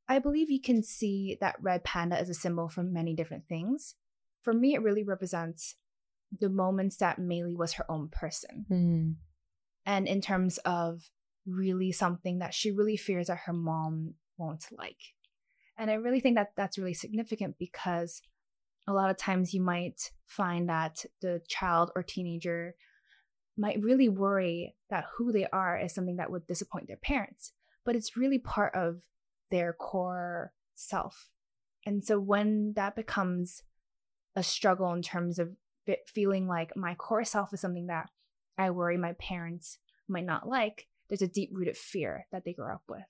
I 0.09 0.19
believe 0.19 0.51
you 0.51 0.61
can 0.61 0.83
see 0.83 1.37
that 1.41 1.57
red 1.61 1.85
panda 1.85 2.19
as 2.19 2.29
a 2.29 2.35
symbol 2.35 2.69
for 2.69 2.83
many 2.83 3.15
different 3.15 3.49
things. 3.49 3.95
For 4.43 4.53
me, 4.53 4.75
it 4.75 4.83
really 4.83 5.03
represents 5.03 5.75
the 6.39 6.49
moments 6.49 6.97
that 6.99 7.19
Li 7.19 7.55
was 7.57 7.75
her 7.75 7.91
own 7.91 8.09
person. 8.09 8.67
Hmm. 8.69 9.11
And 9.85 10.07
in 10.09 10.21
terms 10.21 10.59
of 10.59 11.11
really 11.47 11.93
something 11.93 12.39
that 12.39 12.55
she 12.55 12.71
really 12.71 12.97
fears 12.97 13.29
that 13.29 13.41
her 13.47 13.53
mom 13.53 14.15
won't 14.37 14.67
like. 14.77 15.15
And 15.79 15.91
I 15.91 15.95
really 15.95 16.21
think 16.21 16.37
that 16.37 16.53
that's 16.57 16.79
really 16.79 16.95
significant 16.95 17.57
because 17.59 18.23
a 18.89 18.93
lot 18.93 19.11
of 19.11 19.17
times 19.17 19.55
you 19.55 19.61
might 19.61 20.11
find 20.27 20.69
that 20.69 21.05
the 21.21 21.43
child 21.49 21.91
or 21.95 22.03
teenager 22.03 22.75
might 23.57 23.83
really 23.83 24.09
worry 24.09 24.75
that 24.91 25.05
who 25.17 25.33
they 25.33 25.47
are 25.53 25.79
is 25.79 25.95
something 25.95 26.17
that 26.17 26.31
would 26.31 26.47
disappoint 26.47 26.89
their 26.89 26.97
parents, 26.97 27.53
but 27.85 27.97
it's 27.97 28.17
really 28.17 28.39
part 28.39 28.75
of 28.75 29.03
their 29.51 29.73
core 29.73 30.53
self. 30.75 31.31
And 31.85 32.05
so 32.05 32.19
when 32.19 32.73
that 32.75 32.97
becomes 32.97 33.63
a 34.35 34.43
struggle 34.43 34.93
in 34.93 35.03
terms 35.03 35.39
of 35.39 35.51
feeling 36.07 36.49
like 36.49 36.77
my 36.77 36.95
core 36.95 37.25
self 37.25 37.53
is 37.55 37.61
something 37.61 37.87
that 37.87 38.11
I 38.59 38.71
worry 38.71 38.97
my 38.97 39.13
parents 39.15 39.79
might 40.09 40.25
not 40.25 40.49
like, 40.49 40.89
there's 41.09 41.23
a 41.23 41.29
deep 41.29 41.51
rooted 41.53 41.77
fear 41.77 42.27
that 42.33 42.45
they 42.45 42.53
grow 42.53 42.75
up 42.75 42.83
with. 42.89 43.05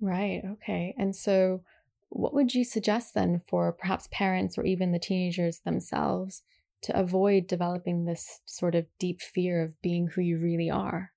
Right. 0.00 0.42
Okay. 0.44 0.94
And 0.98 1.14
so, 1.14 1.62
what 2.08 2.34
would 2.34 2.54
you 2.54 2.64
suggest 2.64 3.14
then 3.14 3.40
for 3.48 3.72
perhaps 3.72 4.08
parents 4.12 4.56
or 4.56 4.64
even 4.64 4.92
the 4.92 4.98
teenagers 4.98 5.60
themselves 5.60 6.42
to 6.82 6.98
avoid 6.98 7.46
developing 7.46 8.04
this 8.04 8.40
sort 8.44 8.74
of 8.74 8.86
deep 8.98 9.20
fear 9.20 9.62
of 9.62 9.80
being 9.82 10.08
who 10.08 10.20
you 10.20 10.38
really 10.38 10.70
are? 10.70 11.12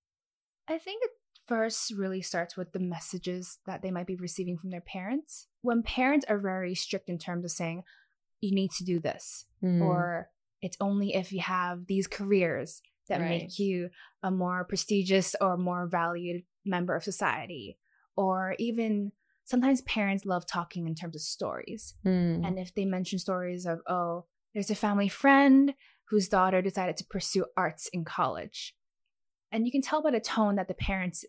I 0.68 0.78
think 0.78 1.04
first 1.50 1.92
really 1.92 2.22
starts 2.22 2.56
with 2.56 2.72
the 2.72 2.80
messages 2.80 3.58
that 3.66 3.82
they 3.82 3.92
might 3.92 4.08
be 4.08 4.16
receiving 4.16 4.58
from 4.58 4.70
their 4.70 4.82
parents. 4.82 5.48
When 5.62 5.84
parents 5.84 6.26
are 6.30 6.38
very 6.40 6.76
strict 6.76 7.10
in 7.10 7.18
terms 7.18 7.44
of 7.44 7.52
saying, 7.52 7.84
you 8.40 8.56
need 8.56 8.72
to 8.78 8.86
do 8.86 9.00
this, 9.02 9.46
Hmm. 9.60 9.82
or 9.82 10.30
it's 10.62 10.78
only 10.80 11.14
if 11.16 11.34
you 11.34 11.42
have 11.42 11.88
these 11.88 12.08
careers 12.08 12.82
that 13.10 13.20
Right. 13.20 13.42
make 13.42 13.60
you 13.60 13.90
a 14.24 14.32
more 14.32 14.64
prestigious 14.64 15.36
or 15.42 15.58
more 15.58 15.88
valued 15.88 16.46
member 16.64 16.96
of 16.96 17.04
society. 17.04 17.78
Or 18.16 18.56
even 18.60 19.12
sometimes 19.44 19.82
parents 19.82 20.26
love 20.26 20.46
talking 20.46 20.88
in 20.88 20.96
terms 20.96 21.16
of 21.16 21.22
stories. 21.22 21.96
Hmm. 22.04 22.46
And 22.46 22.60
if 22.60 22.74
they 22.74 22.86
mention 22.86 23.18
stories 23.20 23.66
of, 23.66 23.82
oh, 23.88 24.26
there's 24.54 24.70
a 24.70 24.76
family 24.76 25.10
friend 25.10 25.74
whose 26.10 26.30
daughter 26.30 26.62
decided 26.62 26.98
to 26.98 27.06
pursue 27.06 27.46
arts 27.58 27.88
in 27.88 28.06
college. 28.06 28.76
And 29.52 29.66
you 29.66 29.72
can 29.72 29.82
tell 29.82 30.02
by 30.04 30.12
the 30.12 30.20
tone 30.20 30.56
that 30.58 30.68
the 30.68 30.74
parents 30.76 31.26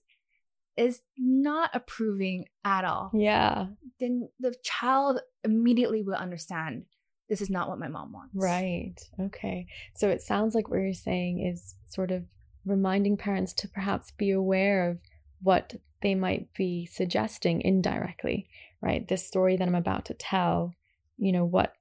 is 0.81 1.03
not 1.19 1.71
approving 1.75 2.47
at 2.65 2.85
all. 2.85 3.11
yeah. 3.15 3.67
Then 4.01 4.31
the 4.41 4.55
child 4.63 5.21
immediately 5.45 6.03
will 6.03 6.15
understand 6.15 6.85
this 7.29 7.43
is 7.43 7.51
not 7.51 7.69
what 7.69 7.79
my 7.79 7.87
mom 7.89 8.13
wants. 8.13 8.35
Right. 8.35 8.95
Okay. 9.21 9.67
So 9.95 10.09
it 10.09 10.23
sounds 10.23 10.55
like 10.55 10.69
what 10.69 10.79
you're 10.79 10.95
saying 10.95 11.47
is 11.47 11.75
sort 11.87 12.11
of 12.11 12.25
reminding 12.65 13.19
parents 13.19 13.53
to 13.55 13.69
perhaps 13.69 14.11
be 14.13 14.31
aware 14.31 14.89
of 14.89 14.99
what 15.43 15.75
they 16.03 16.15
might 16.15 16.49
be 16.55 16.87
suggesting 16.87 17.61
indirectly, 17.61 18.49
right? 18.81 19.07
This 19.07 19.27
story 19.27 19.57
that 19.57 19.69
I'm 19.69 19.75
about 19.75 20.07
to 20.07 20.15
tell, 20.15 20.75
you 21.19 21.33
know, 21.33 21.45
what 21.45 21.75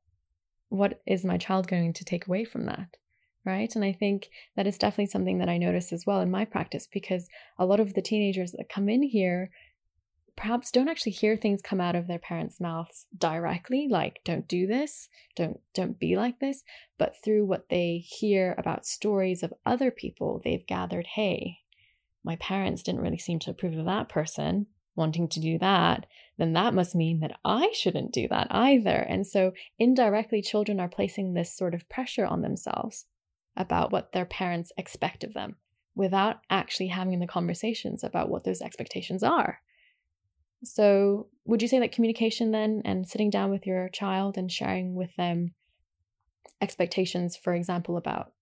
what 0.67 1.01
is 1.07 1.25
my 1.25 1.37
child 1.37 1.67
going 1.67 1.93
to 1.93 2.05
take 2.05 2.27
away 2.27 2.45
from 2.45 2.65
that? 2.65 2.97
Right? 3.45 3.73
And 3.73 3.83
I 3.83 3.93
think 3.93 4.29
that 4.55 4.67
is 4.67 4.77
definitely 4.77 5.07
something 5.07 5.39
that 5.39 5.49
I 5.49 5.57
notice 5.57 5.93
as 5.93 6.05
well 6.05 6.21
in 6.21 6.29
my 6.29 6.45
practice 6.45 6.87
because 6.91 7.29
a 7.57 7.65
lot 7.65 7.79
of 7.79 7.93
the 7.93 8.01
teenagers 8.01 8.51
that 8.51 8.69
come 8.69 8.89
in 8.89 9.01
here 9.01 9.49
perhaps 10.39 10.71
don't 10.71 10.87
actually 10.87 11.11
hear 11.11 11.35
things 11.35 11.61
come 11.61 11.81
out 11.81 11.95
of 11.95 12.07
their 12.07 12.17
parents' 12.17 12.61
mouths 12.61 13.07
directly 13.17 13.87
like 13.89 14.21
don't 14.23 14.47
do 14.47 14.67
this. 14.67 15.09
Don't 15.35 15.59
don't 15.73 15.99
be 15.99 16.15
like 16.15 16.39
this. 16.39 16.63
But 16.97 17.15
through 17.23 17.45
what 17.45 17.67
they 17.69 17.97
hear 17.97 18.55
about 18.57 18.85
stories 18.85 19.43
of 19.43 19.53
other 19.65 19.91
people 19.91 20.41
they've 20.43 20.65
gathered 20.65 21.07
hey 21.07 21.59
my 22.23 22.35
parents 22.37 22.83
didn't 22.83 23.01
really 23.01 23.17
seem 23.17 23.39
to 23.39 23.51
approve 23.51 23.77
of 23.77 23.85
that 23.85 24.09
person 24.09 24.67
wanting 24.95 25.27
to 25.29 25.39
do 25.39 25.57
that. 25.57 26.05
Then 26.37 26.53
that 26.53 26.73
must 26.73 26.95
mean 26.95 27.19
that 27.21 27.39
i 27.43 27.71
shouldn't 27.73 28.13
do 28.13 28.27
that 28.29 28.47
either. 28.49 28.95
And 28.95 29.25
so 29.25 29.53
indirectly 29.77 30.41
children 30.41 30.79
are 30.79 30.89
placing 30.89 31.33
this 31.33 31.55
sort 31.55 31.73
of 31.73 31.87
pressure 31.89 32.25
on 32.25 32.41
themselves 32.41 33.05
about 33.59 33.91
what 33.91 34.13
their 34.13 34.25
parents 34.25 34.71
expect 34.77 35.23
of 35.23 35.33
them 35.35 35.55
without 35.93 36.39
actually 36.49 36.87
having 36.87 37.19
the 37.19 37.27
conversations 37.27 38.03
about 38.03 38.29
what 38.29 38.43
those 38.43 38.61
expectations 38.61 39.21
are 39.21 39.59
so, 40.63 41.27
would 41.45 41.61
you 41.61 41.67
say 41.67 41.79
that 41.79 41.93
communication 41.93 42.51
then 42.51 42.81
and 42.83 43.07
sitting 43.07 43.29
down 43.29 43.49
with 43.49 43.65
your 43.65 43.87
child 43.89 44.37
and 44.37 44.51
sharing 44.51 44.93
with 44.93 45.15
them 45.15 45.53
expectations, 46.61 47.37
for 47.37 47.53
example, 47.53 47.95
about 47.95 48.33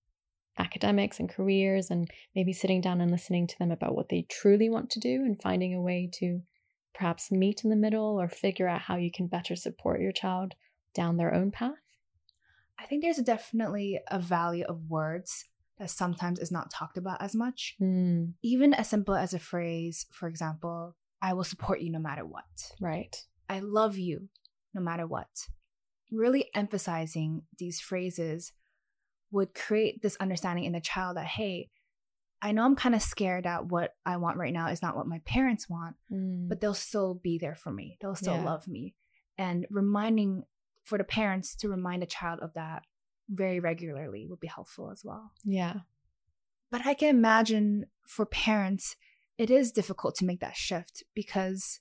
academics 0.58 1.20
and 1.20 1.30
careers, 1.30 1.92
and 1.92 2.10
maybe 2.36 2.54
sitting 2.54 2.82
down 2.82 3.02
and 3.02 3.12
listening 3.12 3.46
to 3.46 3.60
them 3.60 3.72
about 3.72 3.96
what 3.96 4.10
they 4.10 4.24
truly 4.24 4.70
want 4.70 4.90
to 4.90 5.00
do 5.00 5.24
and 5.24 5.40
finding 5.42 5.76
a 5.76 5.82
way 5.82 6.10
to 6.14 6.42
perhaps 6.96 7.32
meet 7.32 7.64
in 7.64 7.70
the 7.70 7.76
middle 7.76 8.20
or 8.20 8.28
figure 8.28 8.68
out 8.68 8.82
how 8.82 8.96
you 8.96 9.12
can 9.12 9.28
better 9.28 9.56
support 9.56 10.02
your 10.02 10.12
child 10.12 10.56
down 10.96 11.18
their 11.18 11.36
own 11.36 11.52
path? 11.52 11.76
I 12.80 12.86
think 12.86 13.04
there's 13.04 13.18
definitely 13.18 14.00
a 14.10 14.20
value 14.20 14.66
of 14.66 14.90
words 14.90 15.46
that 15.80 15.90
sometimes 15.90 16.40
is 16.40 16.52
not 16.52 16.72
talked 16.72 16.98
about 16.98 17.22
as 17.22 17.36
much. 17.36 17.76
Mm, 17.82 18.34
Even 18.44 18.74
as 18.74 18.88
simple 18.90 19.16
as 19.16 19.34
a 19.34 19.40
phrase, 19.40 20.06
for 20.12 20.28
example, 20.28 20.96
I 21.22 21.34
will 21.34 21.44
support 21.44 21.82
you 21.82 21.92
no 21.92 22.00
matter 22.00 22.26
what. 22.26 22.72
right. 22.80 23.16
I 23.50 23.60
love 23.60 23.98
you 23.98 24.30
no 24.74 24.82
matter 24.82 25.08
what. 25.08 25.28
Really 26.12 26.50
emphasizing 26.54 27.44
these 27.58 27.80
phrases 27.80 28.52
would 29.32 29.54
create 29.54 30.02
this 30.02 30.16
understanding 30.20 30.66
in 30.66 30.74
the 30.74 30.82
child 30.82 31.18
that, 31.18 31.26
hey, 31.26 31.70
I 32.42 32.52
know 32.52 32.64
I'm 32.66 32.76
kind 32.76 32.94
of 32.96 33.02
scared 33.02 33.46
that 33.46 33.66
what 33.66 33.96
I 34.06 34.18
want 34.18 34.38
right 34.38 34.54
now 34.54 34.68
is 34.68 34.82
not 34.82 34.96
what 34.96 35.08
my 35.08 35.20
parents 35.26 35.68
want, 35.70 35.96
Mm, 36.12 36.48
but 36.48 36.62
they'll 36.62 36.74
still 36.74 37.16
be 37.16 37.38
there 37.38 37.56
for 37.56 37.72
me. 37.72 37.98
They'll 38.00 38.16
still 38.16 38.36
Yeah. 38.36 38.44
love 38.44 38.68
me. 38.68 38.96
And 39.38 39.66
reminding 39.70 40.44
for 40.88 40.98
the 40.98 41.03
parents 41.03 41.56
to 41.58 41.70
remind 41.70 42.01
a 42.03 42.06
child 42.17 42.39
of 42.41 42.53
that 42.53 42.84
very 43.29 43.60
regularly 43.60 44.25
would 44.27 44.39
be 44.39 44.48
helpful 44.48 44.89
as 44.91 45.01
well. 45.03 45.32
yeah. 45.44 45.74
But 46.72 46.86
I 46.86 46.94
can 46.96 47.10
imagine 47.10 47.86
for 48.06 48.25
parents, 48.25 48.96
it 49.38 49.50
is 49.50 49.72
difficult 49.72 50.15
to 50.15 50.25
make 50.25 50.39
that 50.41 50.56
shift 50.56 51.03
because 51.13 51.79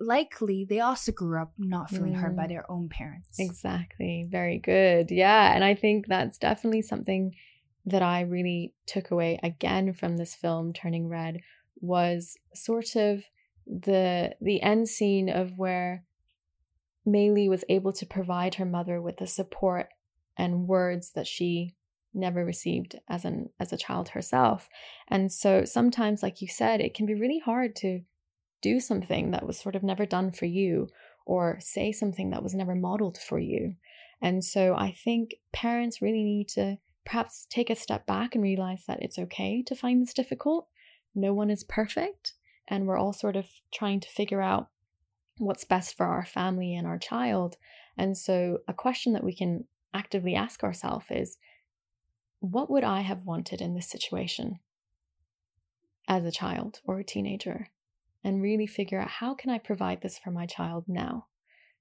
likely 0.00 0.64
they 0.68 0.80
also 0.80 1.12
grew 1.12 1.40
up 1.40 1.52
not 1.58 1.90
feeling 1.90 2.14
heard 2.14 2.36
by 2.36 2.46
Mm. 2.46 2.48
their 2.48 2.70
own 2.70 2.88
parents. 2.88 3.38
Exactly. 3.38 4.26
Very 4.28 4.58
good. 4.58 5.10
Yeah. 5.10 5.54
And 5.54 5.62
I 5.64 5.74
think 5.74 6.06
that's 6.08 6.38
definitely 6.38 6.82
something 6.82 7.34
that 7.86 8.02
I 8.02 8.22
really 8.22 8.74
took 8.86 9.10
away 9.10 9.38
again 9.42 9.92
from 9.92 10.16
this 10.16 10.34
film, 10.34 10.72
Turning 10.72 11.08
Red, 11.08 11.40
was 11.80 12.36
sort 12.54 12.96
of 12.96 13.24
the 13.66 14.34
the 14.40 14.60
end 14.62 14.88
scene 14.88 15.28
of 15.28 15.52
where 15.56 16.04
Li 17.06 17.48
was 17.48 17.64
able 17.68 17.92
to 17.92 18.06
provide 18.06 18.56
her 18.56 18.64
mother 18.64 19.00
with 19.00 19.18
the 19.18 19.26
support 19.26 19.88
and 20.36 20.66
words 20.66 21.12
that 21.12 21.26
she 21.26 21.74
never 22.12 22.44
received 22.44 22.98
as 23.08 23.24
an 23.24 23.50
as 23.58 23.72
a 23.72 23.76
child 23.76 24.10
herself. 24.10 24.68
And 25.08 25.32
so 25.32 25.64
sometimes, 25.64 26.22
like 26.22 26.40
you 26.40 26.48
said, 26.48 26.80
it 26.80 26.94
can 26.94 27.06
be 27.06 27.14
really 27.14 27.40
hard 27.44 27.76
to 27.76 28.02
do 28.62 28.80
something 28.80 29.32
that 29.32 29.46
was 29.46 29.58
sort 29.58 29.76
of 29.76 29.82
never 29.82 30.06
done 30.06 30.32
for 30.32 30.46
you 30.46 30.88
or 31.26 31.58
say 31.60 31.92
something 31.92 32.30
that 32.30 32.42
was 32.42 32.54
never 32.54 32.74
modeled 32.74 33.18
for 33.18 33.38
you. 33.38 33.74
And 34.22 34.42
so 34.44 34.74
I 34.74 34.92
think 34.92 35.34
parents 35.52 36.00
really 36.00 36.22
need 36.22 36.48
to 36.50 36.78
perhaps 37.04 37.46
take 37.50 37.68
a 37.68 37.76
step 37.76 38.06
back 38.06 38.34
and 38.34 38.42
realize 38.42 38.84
that 38.86 39.02
it's 39.02 39.18
okay 39.18 39.62
to 39.66 39.74
find 39.74 40.00
this 40.00 40.14
difficult. 40.14 40.68
No 41.14 41.34
one 41.34 41.50
is 41.50 41.64
perfect, 41.64 42.32
and 42.66 42.86
we're 42.86 42.98
all 42.98 43.12
sort 43.12 43.36
of 43.36 43.46
trying 43.72 44.00
to 44.00 44.08
figure 44.08 44.40
out 44.40 44.68
what's 45.38 45.64
best 45.64 45.96
for 45.96 46.06
our 46.06 46.24
family 46.24 46.74
and 46.74 46.86
our 46.86 46.98
child. 46.98 47.56
And 47.96 48.16
so, 48.16 48.58
a 48.68 48.72
question 48.72 49.12
that 49.12 49.24
we 49.24 49.34
can 49.34 49.64
actively 49.92 50.34
ask 50.34 50.62
ourselves 50.62 51.06
is 51.10 51.38
what 52.40 52.70
would 52.70 52.84
I 52.84 53.00
have 53.00 53.24
wanted 53.24 53.60
in 53.60 53.74
this 53.74 53.88
situation 53.88 54.58
as 56.08 56.24
a 56.24 56.32
child 56.32 56.80
or 56.84 56.98
a 56.98 57.04
teenager? 57.04 57.70
and 58.24 58.42
really 58.42 58.66
figure 58.66 58.98
out 58.98 59.08
how 59.08 59.34
can 59.34 59.50
I 59.50 59.58
provide 59.58 60.00
this 60.00 60.18
for 60.18 60.30
my 60.30 60.46
child 60.46 60.84
now? 60.88 61.26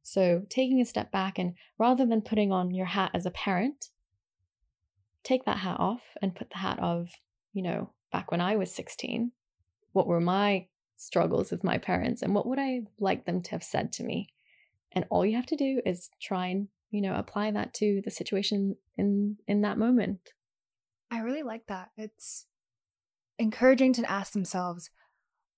So, 0.03 0.43
taking 0.49 0.81
a 0.81 0.85
step 0.85 1.11
back 1.11 1.39
and 1.39 1.53
rather 1.79 2.05
than 2.05 2.21
putting 2.21 2.51
on 2.51 2.75
your 2.75 2.87
hat 2.87 3.11
as 3.13 3.25
a 3.25 3.31
parent, 3.31 3.89
take 5.23 5.45
that 5.45 5.59
hat 5.59 5.79
off 5.79 6.01
and 6.21 6.35
put 6.35 6.49
the 6.49 6.57
hat 6.57 6.77
of, 6.79 7.09
you 7.53 7.63
know, 7.63 7.91
back 8.11 8.29
when 8.29 8.41
I 8.41 8.57
was 8.57 8.75
16, 8.75 9.31
what 9.93 10.05
were 10.05 10.19
my 10.19 10.67
struggles 10.97 11.51
with 11.51 11.63
my 11.63 11.77
parents 11.77 12.21
and 12.21 12.33
what 12.33 12.47
would 12.47 12.59
I 12.59 12.81
like 12.99 13.25
them 13.25 13.41
to 13.43 13.51
have 13.51 13.63
said 13.63 13.91
to 13.93 14.03
me? 14.03 14.29
And 14.91 15.05
all 15.09 15.25
you 15.25 15.35
have 15.35 15.47
to 15.47 15.55
do 15.55 15.81
is 15.85 16.09
try 16.21 16.47
and, 16.47 16.67
you 16.91 17.01
know, 17.01 17.15
apply 17.15 17.51
that 17.51 17.73
to 17.75 18.01
the 18.05 18.11
situation 18.11 18.75
in 18.97 19.37
in 19.47 19.61
that 19.61 19.77
moment. 19.77 20.19
I 21.09 21.19
really 21.19 21.43
like 21.43 21.67
that. 21.67 21.89
It's 21.97 22.45
encouraging 23.39 23.93
to 23.93 24.11
ask 24.11 24.33
themselves, 24.33 24.89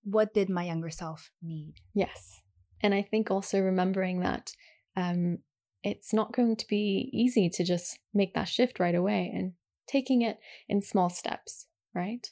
what 0.04 0.34
did 0.34 0.50
my 0.50 0.66
younger 0.66 0.90
self 0.90 1.32
need? 1.42 1.76
Yes. 1.94 2.42
And 2.82 2.94
I 2.94 3.02
think 3.02 3.32
also 3.32 3.60
remembering 3.60 4.22
that 4.22 4.52
um, 4.96 5.40
it's 5.84 6.14
not 6.14 6.34
going 6.34 6.56
to 6.56 6.68
be 6.68 7.10
easy 7.14 7.50
to 7.50 7.64
just 7.64 8.00
make 8.14 8.34
that 8.34 8.48
shift 8.48 8.80
right 8.80 8.96
away 8.96 9.32
and 9.34 9.54
taking 9.88 10.22
it 10.22 10.40
in 10.68 10.82
small 10.82 11.10
steps, 11.10 11.68
right? 11.94 12.28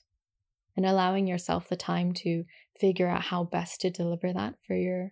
And 0.76 0.86
allowing 0.86 1.28
yourself 1.28 1.70
the 1.70 1.76
time 1.76 2.14
to 2.14 2.44
figure 2.80 3.08
out 3.08 3.22
how 3.22 3.44
best 3.44 3.82
to 3.82 3.90
deliver 3.90 4.34
that 4.34 4.56
for 4.66 4.76
your 4.76 5.12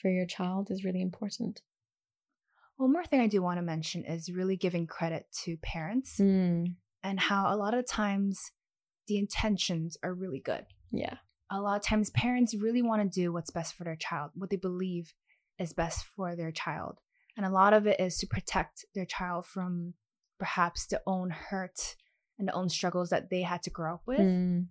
for 0.00 0.10
your 0.10 0.26
child 0.26 0.70
is 0.70 0.84
really 0.84 1.02
important. 1.02 1.60
One 2.76 2.92
more 2.92 3.04
thing 3.04 3.20
I 3.20 3.26
do 3.26 3.42
want 3.42 3.58
to 3.58 3.62
mention 3.62 4.04
is 4.04 4.32
really 4.32 4.56
giving 4.56 4.86
credit 4.86 5.26
to 5.44 5.56
parents 5.58 6.18
Mm, 6.18 6.76
and 7.02 7.20
how 7.20 7.54
a 7.54 7.56
lot 7.56 7.74
of 7.74 7.86
times 7.86 8.52
the 9.06 9.18
intentions 9.18 9.98
are 10.02 10.14
really 10.14 10.40
good. 10.40 10.66
yeah. 10.90 11.16
A 11.52 11.60
lot 11.60 11.76
of 11.76 11.82
times 11.82 12.10
parents 12.10 12.54
really 12.54 12.80
want 12.80 13.02
to 13.02 13.20
do 13.20 13.32
what's 13.32 13.50
best 13.50 13.74
for 13.74 13.82
their 13.82 13.96
child, 13.96 14.30
what 14.34 14.50
they 14.50 14.56
believe 14.56 15.12
is 15.58 15.72
best 15.72 16.06
for 16.16 16.36
their 16.36 16.52
child. 16.52 17.00
And 17.36 17.44
a 17.44 17.50
lot 17.50 17.72
of 17.72 17.88
it 17.88 17.98
is 17.98 18.18
to 18.18 18.26
protect 18.28 18.84
their 18.94 19.04
child 19.04 19.46
from 19.46 19.94
perhaps 20.38 20.86
the 20.86 21.02
own 21.08 21.30
hurt 21.30 21.96
and 22.38 22.46
the 22.46 22.52
own 22.52 22.68
struggles 22.68 23.10
that 23.10 23.30
they 23.30 23.42
had 23.42 23.62
to 23.64 23.70
grow 23.70 23.94
up 23.94 24.02
with. 24.06 24.20
Mm, 24.20 24.68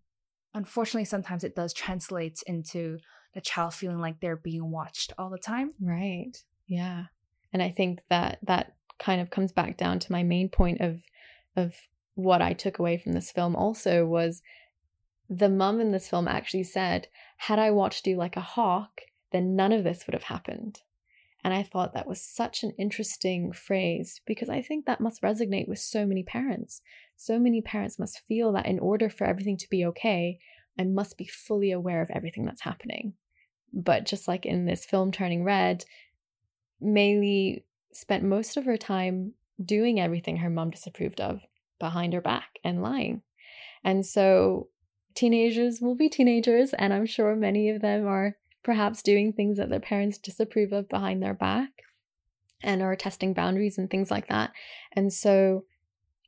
Unfortunately, 0.53 1.05
sometimes 1.05 1.43
it 1.43 1.55
does 1.55 1.73
translate 1.73 2.41
into 2.47 2.97
the 3.33 3.41
child 3.41 3.73
feeling 3.73 3.99
like 3.99 4.19
they're 4.19 4.35
being 4.35 4.71
watched 4.71 5.13
all 5.17 5.29
the 5.29 5.37
time. 5.37 5.73
right. 5.79 6.31
Yeah. 6.67 7.05
And 7.51 7.63
I 7.63 7.71
think 7.71 7.99
that 8.09 8.39
that 8.43 8.73
kind 8.99 9.21
of 9.21 9.29
comes 9.29 9.51
back 9.51 9.77
down 9.77 9.99
to 9.99 10.11
my 10.11 10.23
main 10.23 10.49
point 10.49 10.81
of 10.81 11.01
of 11.55 11.73
what 12.15 12.41
I 12.41 12.53
took 12.53 12.79
away 12.79 12.97
from 12.97 13.13
this 13.13 13.31
film 13.31 13.55
also 13.55 14.05
was 14.05 14.41
the 15.29 15.49
mum 15.49 15.79
in 15.79 15.91
this 15.91 16.09
film 16.09 16.27
actually 16.27 16.63
said, 16.63 17.07
had 17.37 17.59
I 17.59 17.71
watched 17.71 18.07
you 18.07 18.17
like 18.17 18.35
a 18.35 18.41
hawk, 18.41 19.01
then 19.31 19.55
none 19.55 19.71
of 19.71 19.83
this 19.83 20.05
would 20.05 20.13
have 20.13 20.23
happened. 20.23 20.81
And 21.43 21.53
I 21.53 21.63
thought 21.63 21.93
that 21.93 22.07
was 22.07 22.21
such 22.21 22.63
an 22.63 22.73
interesting 22.77 23.53
phrase 23.53 24.19
because 24.25 24.49
I 24.49 24.61
think 24.61 24.85
that 24.85 24.99
must 24.99 25.21
resonate 25.21 25.67
with 25.67 25.79
so 25.79 26.05
many 26.05 26.23
parents. 26.23 26.81
So 27.15 27.39
many 27.39 27.61
parents 27.61 27.97
must 27.97 28.21
feel 28.27 28.51
that 28.53 28.65
in 28.65 28.79
order 28.79 29.09
for 29.09 29.25
everything 29.25 29.57
to 29.57 29.69
be 29.69 29.85
okay, 29.85 30.39
I 30.77 30.83
must 30.83 31.17
be 31.17 31.25
fully 31.25 31.71
aware 31.71 32.01
of 32.01 32.09
everything 32.11 32.45
that's 32.45 32.61
happening. 32.61 33.13
But 33.73 34.05
just 34.05 34.27
like 34.27 34.45
in 34.45 34.65
this 34.65 34.85
film 34.85 35.11
Turning 35.11 35.43
Red, 35.43 35.85
Mei 36.81 37.17
Lee 37.17 37.63
spent 37.93 38.23
most 38.23 38.57
of 38.57 38.65
her 38.65 38.77
time 38.77 39.33
doing 39.63 39.99
everything 39.99 40.37
her 40.37 40.49
mom 40.49 40.71
disapproved 40.71 41.21
of 41.21 41.41
behind 41.79 42.13
her 42.13 42.21
back 42.21 42.59
and 42.63 42.81
lying. 42.81 43.21
And 43.83 44.05
so 44.05 44.69
teenagers 45.15 45.79
will 45.81 45.95
be 45.95 46.09
teenagers, 46.09 46.73
and 46.73 46.93
I'm 46.93 47.05
sure 47.05 47.35
many 47.35 47.69
of 47.69 47.81
them 47.81 48.07
are 48.07 48.37
perhaps 48.69 49.01
doing 49.01 49.33
things 49.33 49.57
that 49.57 49.67
their 49.67 49.79
parents 49.79 50.19
disapprove 50.19 50.71
of 50.73 50.87
behind 50.87 51.23
their 51.23 51.33
back 51.33 51.71
and 52.61 52.83
are 52.83 52.95
testing 52.95 53.33
boundaries 53.33 53.79
and 53.79 53.89
things 53.89 54.11
like 54.11 54.27
that. 54.27 54.51
And 54.91 55.11
so 55.11 55.65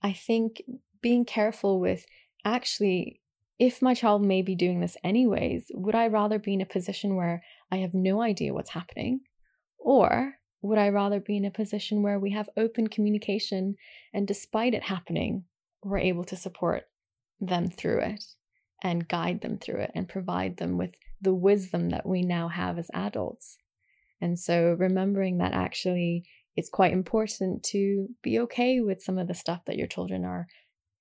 I 0.02 0.14
think 0.14 0.60
being 1.04 1.24
careful 1.24 1.80
with 1.80 2.04
actually, 2.44 3.22
if 3.60 3.80
my 3.80 3.94
child 3.94 4.26
may 4.26 4.42
be 4.42 4.56
doing 4.56 4.80
this 4.80 4.98
anyways, 5.04 5.68
would 5.76 5.94
I 5.94 6.08
rather 6.08 6.40
be 6.40 6.56
in 6.56 6.62
a 6.62 6.66
position 6.66 7.16
where 7.16 7.44
I 7.72 7.78
have 7.78 7.94
no 7.94 8.24
idea 8.24 8.56
what's 8.56 8.72
happening? 8.72 9.20
Or 9.78 10.34
would 10.64 10.80
I 10.80 10.90
rather 10.90 11.20
be 11.20 11.38
in 11.38 11.46
a 11.46 11.52
position 11.52 12.02
where 12.02 12.18
we 12.18 12.32
have 12.32 12.50
open 12.58 12.88
communication 12.88 13.76
and 14.16 14.28
despite 14.28 14.74
it 14.74 14.82
happening, 14.82 15.44
we're 15.84 16.00
able 16.00 16.24
to 16.24 16.36
support 16.36 16.86
them 17.40 17.70
through 17.70 18.00
it 18.00 18.24
and 18.82 19.08
guide 19.08 19.42
them 19.42 19.58
through 19.58 19.82
it 19.82 19.92
and 19.96 20.08
provide 20.08 20.58
them 20.58 20.78
with 20.78 20.92
the 21.22 21.34
wisdom 21.34 21.90
that 21.90 22.06
we 22.06 22.22
now 22.22 22.48
have 22.48 22.78
as 22.78 22.90
adults? 22.94 23.58
And 24.22 24.40
so 24.40 24.76
remembering 24.78 25.40
that 25.40 25.54
actually 25.54 26.26
it's 26.56 26.70
quite 26.70 26.94
important 26.94 27.64
to 27.64 28.08
be 28.22 28.40
okay 28.40 28.82
with 28.82 29.02
some 29.02 29.18
of 29.18 29.28
the 29.28 29.34
stuff 29.34 29.62
that 29.66 29.78
your 29.78 29.88
children 29.88 30.26
are, 30.26 30.48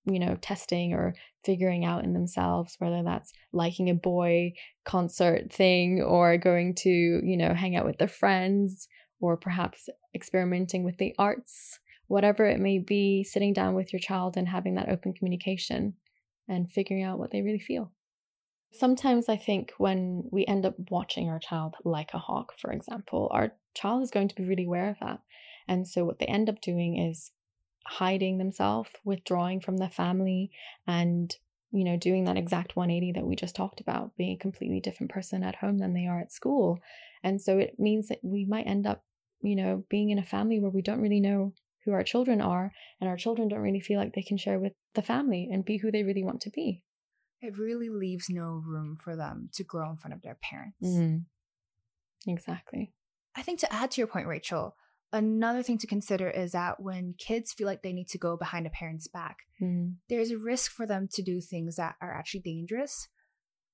you 0.06 0.18
know, 0.18 0.36
testing 0.40 0.92
or 0.92 1.14
figuring 1.44 1.84
out 1.84 2.04
in 2.04 2.12
themselves, 2.12 2.76
whether 2.78 3.02
that's 3.02 3.32
liking 3.52 3.90
a 3.90 3.94
boy 3.94 4.52
concert 4.84 5.52
thing 5.52 6.00
or 6.02 6.36
going 6.36 6.74
to, 6.74 6.88
you 6.90 7.36
know, 7.36 7.52
hang 7.52 7.76
out 7.76 7.84
with 7.84 7.98
their 7.98 8.08
friends 8.08 8.88
or 9.20 9.36
perhaps 9.36 9.88
experimenting 10.14 10.84
with 10.84 10.96
the 10.98 11.14
arts, 11.18 11.78
whatever 12.06 12.46
it 12.46 12.60
may 12.60 12.78
be, 12.78 13.24
sitting 13.24 13.52
down 13.52 13.74
with 13.74 13.92
your 13.92 14.00
child 14.00 14.36
and 14.36 14.48
having 14.48 14.76
that 14.76 14.88
open 14.88 15.12
communication 15.12 15.94
and 16.50 16.70
figuring 16.70 17.02
out 17.02 17.18
what 17.18 17.30
they 17.30 17.40
really 17.40 17.60
feel. 17.60 17.92
Sometimes 18.72 19.28
I 19.28 19.36
think 19.36 19.72
when 19.78 20.24
we 20.30 20.44
end 20.46 20.66
up 20.66 20.74
watching 20.90 21.28
our 21.28 21.38
child 21.38 21.76
like 21.84 22.10
a 22.12 22.18
hawk, 22.18 22.52
for 22.58 22.72
example, 22.72 23.28
our 23.32 23.52
child 23.74 24.02
is 24.02 24.10
going 24.10 24.28
to 24.28 24.34
be 24.34 24.44
really 24.44 24.64
aware 24.64 24.90
of 24.90 24.96
that. 25.00 25.20
And 25.66 25.86
so 25.88 26.04
what 26.04 26.18
they 26.18 26.26
end 26.26 26.48
up 26.48 26.60
doing 26.60 26.98
is 26.98 27.30
hiding 27.86 28.38
themselves, 28.38 28.90
withdrawing 29.04 29.60
from 29.60 29.78
the 29.78 29.88
family, 29.88 30.50
and 30.86 31.34
you 31.72 31.84
know, 31.84 31.96
doing 31.96 32.24
that 32.24 32.36
exact 32.36 32.74
180 32.74 33.12
that 33.12 33.26
we 33.26 33.36
just 33.36 33.54
talked 33.54 33.80
about, 33.80 34.16
being 34.16 34.34
a 34.34 34.42
completely 34.42 34.80
different 34.80 35.12
person 35.12 35.44
at 35.44 35.54
home 35.54 35.78
than 35.78 35.94
they 35.94 36.06
are 36.06 36.18
at 36.18 36.32
school. 36.32 36.80
And 37.22 37.40
so 37.40 37.58
it 37.58 37.78
means 37.78 38.08
that 38.08 38.18
we 38.22 38.44
might 38.44 38.66
end 38.66 38.88
up, 38.88 39.04
you 39.40 39.54
know, 39.54 39.84
being 39.88 40.10
in 40.10 40.18
a 40.18 40.24
family 40.24 40.58
where 40.58 40.70
we 40.70 40.82
don't 40.82 41.00
really 41.00 41.20
know 41.20 41.52
who 41.84 41.92
our 41.92 42.02
children 42.04 42.40
are, 42.40 42.72
and 43.00 43.08
our 43.08 43.16
children 43.16 43.48
don't 43.48 43.60
really 43.60 43.80
feel 43.80 43.98
like 43.98 44.14
they 44.14 44.22
can 44.22 44.36
share 44.36 44.58
with 44.58 44.72
the 44.94 45.02
family 45.02 45.48
and 45.50 45.64
be 45.64 45.78
who 45.78 45.90
they 45.90 46.02
really 46.02 46.22
want 46.24 46.40
to 46.42 46.50
be. 46.50 46.82
It 47.40 47.56
really 47.58 47.88
leaves 47.88 48.26
no 48.28 48.62
room 48.64 48.98
for 49.02 49.16
them 49.16 49.48
to 49.54 49.64
grow 49.64 49.90
in 49.90 49.96
front 49.96 50.14
of 50.14 50.22
their 50.22 50.36
parents. 50.42 50.84
Mm. 50.86 51.24
Exactly. 52.26 52.92
I 53.34 53.42
think 53.42 53.60
to 53.60 53.72
add 53.72 53.90
to 53.92 54.00
your 54.00 54.08
point, 54.08 54.26
Rachel, 54.26 54.76
another 55.12 55.62
thing 55.62 55.78
to 55.78 55.86
consider 55.86 56.28
is 56.28 56.52
that 56.52 56.80
when 56.80 57.14
kids 57.16 57.52
feel 57.52 57.66
like 57.66 57.82
they 57.82 57.92
need 57.92 58.08
to 58.08 58.18
go 58.18 58.36
behind 58.36 58.66
a 58.66 58.70
parent's 58.70 59.08
back, 59.08 59.38
Mm. 59.60 59.96
there's 60.08 60.30
a 60.30 60.38
risk 60.38 60.70
for 60.70 60.86
them 60.86 61.08
to 61.12 61.22
do 61.22 61.40
things 61.40 61.76
that 61.76 61.96
are 62.00 62.12
actually 62.12 62.40
dangerous 62.40 63.08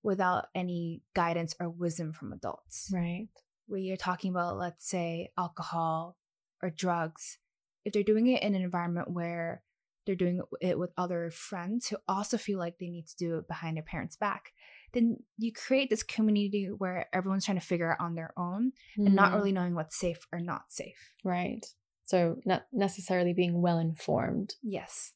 without 0.03 0.47
any 0.55 1.03
guidance 1.15 1.55
or 1.59 1.69
wisdom 1.69 2.13
from 2.13 2.33
adults. 2.33 2.89
Right. 2.93 3.29
Where 3.67 3.81
you're 3.81 3.97
talking 3.97 4.31
about, 4.31 4.57
let's 4.57 4.89
say, 4.89 5.33
alcohol 5.37 6.17
or 6.63 6.71
drugs, 6.71 7.39
if 7.87 7.93
they're 7.93 8.03
doing 8.03 8.27
it 8.27 8.43
in 8.43 8.55
an 8.55 8.63
environment 8.63 9.11
where 9.11 9.63
they're 10.05 10.15
doing 10.15 10.41
it 10.61 10.79
with 10.79 10.91
other 10.97 11.31
friends 11.31 11.89
who 11.89 11.97
also 12.07 12.37
feel 12.37 12.59
like 12.59 12.79
they 12.79 12.91
need 12.91 13.07
to 13.09 13.17
do 13.17 13.39
it 13.39 13.49
behind 13.49 13.77
their 13.77 13.83
parents' 13.85 14.17
back, 14.17 14.53
then 14.93 15.17
you 15.39 15.53
create 15.53 15.89
this 15.91 16.03
community 16.03 16.67
where 16.67 17.09
everyone's 17.13 17.45
trying 17.45 17.59
to 17.59 17.67
figure 17.67 17.93
it 17.93 18.01
on 18.01 18.15
their 18.15 18.33
own 18.37 18.73
and 18.97 19.15
not 19.15 19.33
Mm. 19.33 19.35
really 19.37 19.53
knowing 19.53 19.75
what's 19.75 19.97
safe 19.97 20.27
or 20.33 20.41
not 20.41 20.71
safe. 20.71 21.15
Right. 21.25 21.65
So 22.05 22.41
not 22.45 22.67
necessarily 22.73 23.33
being 23.33 23.61
well 23.63 23.79
informed. 23.79 24.55
Yes. 24.63 25.13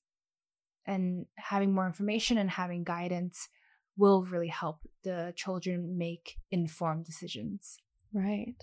And 0.86 1.26
having 1.36 1.72
more 1.72 1.86
information 1.86 2.36
and 2.38 2.50
having 2.50 2.82
guidance 2.82 3.48
will 3.96 4.24
really 4.24 4.48
help 4.48 4.80
the 5.04 5.32
children 5.36 5.98
make 5.98 6.36
informed 6.50 7.04
decisions. 7.04 7.78
Right. 8.12 8.56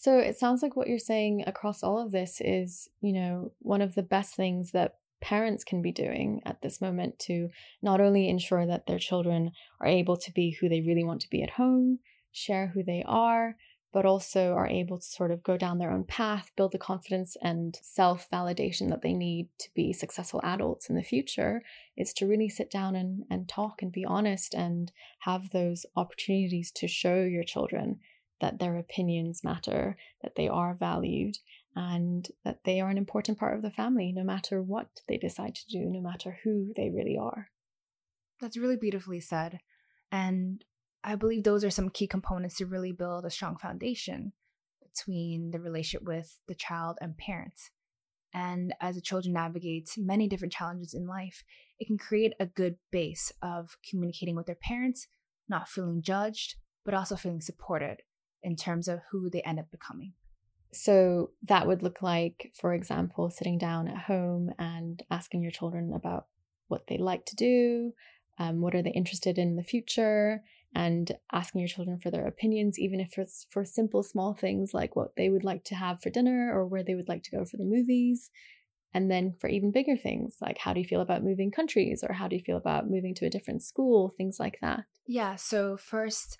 So 0.00 0.16
it 0.16 0.38
sounds 0.38 0.62
like 0.62 0.76
what 0.76 0.88
you're 0.88 0.98
saying 0.98 1.44
across 1.46 1.82
all 1.82 1.98
of 1.98 2.10
this 2.10 2.40
is, 2.40 2.88
you 3.02 3.12
know, 3.12 3.52
one 3.58 3.82
of 3.82 3.94
the 3.94 4.02
best 4.02 4.34
things 4.34 4.70
that 4.70 4.94
parents 5.20 5.62
can 5.62 5.82
be 5.82 5.92
doing 5.92 6.40
at 6.46 6.62
this 6.62 6.80
moment 6.80 7.18
to 7.18 7.50
not 7.82 8.00
only 8.00 8.26
ensure 8.26 8.64
that 8.64 8.86
their 8.86 8.98
children 8.98 9.50
are 9.78 9.86
able 9.86 10.16
to 10.16 10.32
be 10.32 10.52
who 10.52 10.70
they 10.70 10.80
really 10.80 11.04
want 11.04 11.20
to 11.20 11.28
be 11.28 11.42
at 11.42 11.50
home, 11.50 11.98
share 12.32 12.68
who 12.68 12.82
they 12.82 13.04
are, 13.06 13.56
but 13.92 14.06
also 14.06 14.54
are 14.54 14.68
able 14.68 14.96
to 14.96 15.04
sort 15.04 15.30
of 15.30 15.42
go 15.42 15.58
down 15.58 15.76
their 15.76 15.92
own 15.92 16.04
path, 16.04 16.50
build 16.56 16.72
the 16.72 16.78
confidence 16.78 17.36
and 17.42 17.78
self 17.82 18.26
validation 18.30 18.88
that 18.88 19.02
they 19.02 19.12
need 19.12 19.50
to 19.58 19.68
be 19.74 19.92
successful 19.92 20.40
adults 20.42 20.88
in 20.88 20.96
the 20.96 21.02
future, 21.02 21.62
is 21.98 22.14
to 22.14 22.26
really 22.26 22.48
sit 22.48 22.70
down 22.70 22.96
and, 22.96 23.24
and 23.30 23.50
talk 23.50 23.82
and 23.82 23.92
be 23.92 24.06
honest 24.06 24.54
and 24.54 24.92
have 25.18 25.50
those 25.50 25.84
opportunities 25.94 26.70
to 26.70 26.88
show 26.88 27.20
your 27.20 27.44
children 27.44 28.00
that 28.40 28.58
their 28.58 28.76
opinions 28.78 29.44
matter, 29.44 29.96
that 30.22 30.34
they 30.36 30.48
are 30.48 30.74
valued, 30.74 31.36
and 31.76 32.28
that 32.44 32.60
they 32.64 32.80
are 32.80 32.88
an 32.88 32.98
important 32.98 33.38
part 33.38 33.54
of 33.54 33.62
the 33.62 33.70
family, 33.70 34.12
no 34.12 34.24
matter 34.24 34.62
what 34.62 34.88
they 35.08 35.16
decide 35.16 35.54
to 35.54 35.66
do, 35.68 35.80
no 35.80 36.00
matter 36.00 36.38
who 36.42 36.72
they 36.76 36.90
really 36.90 37.16
are. 37.16 37.48
That's 38.40 38.56
really 38.56 38.76
beautifully 38.76 39.20
said. 39.20 39.60
And 40.10 40.64
I 41.04 41.14
believe 41.14 41.44
those 41.44 41.64
are 41.64 41.70
some 41.70 41.90
key 41.90 42.06
components 42.06 42.56
to 42.56 42.66
really 42.66 42.92
build 42.92 43.24
a 43.24 43.30
strong 43.30 43.56
foundation 43.56 44.32
between 44.82 45.50
the 45.50 45.60
relationship 45.60 46.06
with 46.06 46.40
the 46.48 46.54
child 46.54 46.98
and 47.00 47.16
parents. 47.16 47.70
And 48.32 48.74
as 48.80 48.94
the 48.94 49.00
children 49.00 49.34
navigate 49.34 49.90
many 49.96 50.28
different 50.28 50.52
challenges 50.52 50.94
in 50.94 51.06
life, 51.06 51.42
it 51.78 51.86
can 51.86 51.98
create 51.98 52.32
a 52.40 52.46
good 52.46 52.76
base 52.90 53.32
of 53.42 53.76
communicating 53.88 54.36
with 54.36 54.46
their 54.46 54.58
parents, 54.60 55.06
not 55.48 55.68
feeling 55.68 56.02
judged, 56.02 56.56
but 56.84 56.94
also 56.94 57.16
feeling 57.16 57.40
supported 57.40 58.02
in 58.42 58.56
terms 58.56 58.88
of 58.88 59.00
who 59.10 59.30
they 59.30 59.42
end 59.42 59.58
up 59.58 59.70
becoming. 59.70 60.12
So 60.72 61.30
that 61.42 61.66
would 61.66 61.82
look 61.82 62.00
like, 62.00 62.52
for 62.54 62.74
example, 62.74 63.30
sitting 63.30 63.58
down 63.58 63.88
at 63.88 63.98
home 63.98 64.50
and 64.58 65.02
asking 65.10 65.42
your 65.42 65.50
children 65.50 65.92
about 65.92 66.26
what 66.68 66.86
they 66.86 66.96
like 66.96 67.26
to 67.26 67.36
do, 67.36 67.92
um, 68.38 68.60
what 68.60 68.74
are 68.74 68.82
they 68.82 68.90
interested 68.90 69.36
in, 69.38 69.48
in 69.48 69.56
the 69.56 69.64
future, 69.64 70.42
and 70.74 71.10
asking 71.32 71.60
your 71.60 71.68
children 71.68 71.98
for 71.98 72.10
their 72.12 72.26
opinions, 72.26 72.78
even 72.78 73.00
if 73.00 73.18
it's 73.18 73.46
for 73.50 73.64
simple 73.64 74.04
small 74.04 74.34
things 74.34 74.72
like 74.72 74.94
what 74.94 75.16
they 75.16 75.28
would 75.28 75.42
like 75.42 75.64
to 75.64 75.74
have 75.74 76.00
for 76.00 76.10
dinner 76.10 76.52
or 76.54 76.66
where 76.66 76.84
they 76.84 76.94
would 76.94 77.08
like 77.08 77.24
to 77.24 77.32
go 77.32 77.44
for 77.44 77.56
the 77.56 77.64
movies. 77.64 78.30
And 78.94 79.10
then 79.10 79.34
for 79.40 79.48
even 79.48 79.72
bigger 79.72 79.96
things, 79.96 80.36
like 80.40 80.58
how 80.58 80.72
do 80.72 80.80
you 80.80 80.86
feel 80.86 81.00
about 81.00 81.24
moving 81.24 81.50
countries 81.50 82.04
or 82.08 82.12
how 82.12 82.28
do 82.28 82.36
you 82.36 82.42
feel 82.42 82.56
about 82.56 82.90
moving 82.90 83.14
to 83.16 83.26
a 83.26 83.30
different 83.30 83.62
school, 83.62 84.14
things 84.16 84.38
like 84.40 84.58
that. 84.62 84.84
Yeah, 85.06 85.36
so 85.36 85.76
first, 85.76 86.38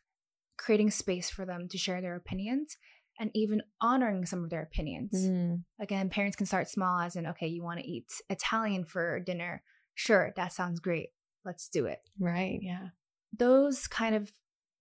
creating 0.60 0.90
space 0.90 1.28
for 1.28 1.44
them 1.44 1.68
to 1.68 1.78
share 1.78 2.00
their 2.00 2.14
opinions 2.14 2.76
and 3.18 3.30
even 3.34 3.62
honoring 3.80 4.24
some 4.24 4.44
of 4.44 4.50
their 4.50 4.62
opinions. 4.62 5.12
Mm. 5.14 5.64
Again, 5.80 6.08
parents 6.08 6.36
can 6.36 6.46
start 6.46 6.68
small, 6.68 7.00
as 7.00 7.16
in, 7.16 7.26
okay, 7.26 7.48
you 7.48 7.62
want 7.62 7.80
to 7.80 7.86
eat 7.86 8.06
Italian 8.28 8.84
for 8.84 9.20
dinner. 9.20 9.62
Sure, 9.94 10.32
that 10.36 10.52
sounds 10.52 10.80
great. 10.80 11.10
Let's 11.44 11.68
do 11.68 11.86
it. 11.86 12.00
Right, 12.18 12.60
yeah 12.62 12.88
those 13.36 13.86
kind 13.86 14.14
of 14.14 14.32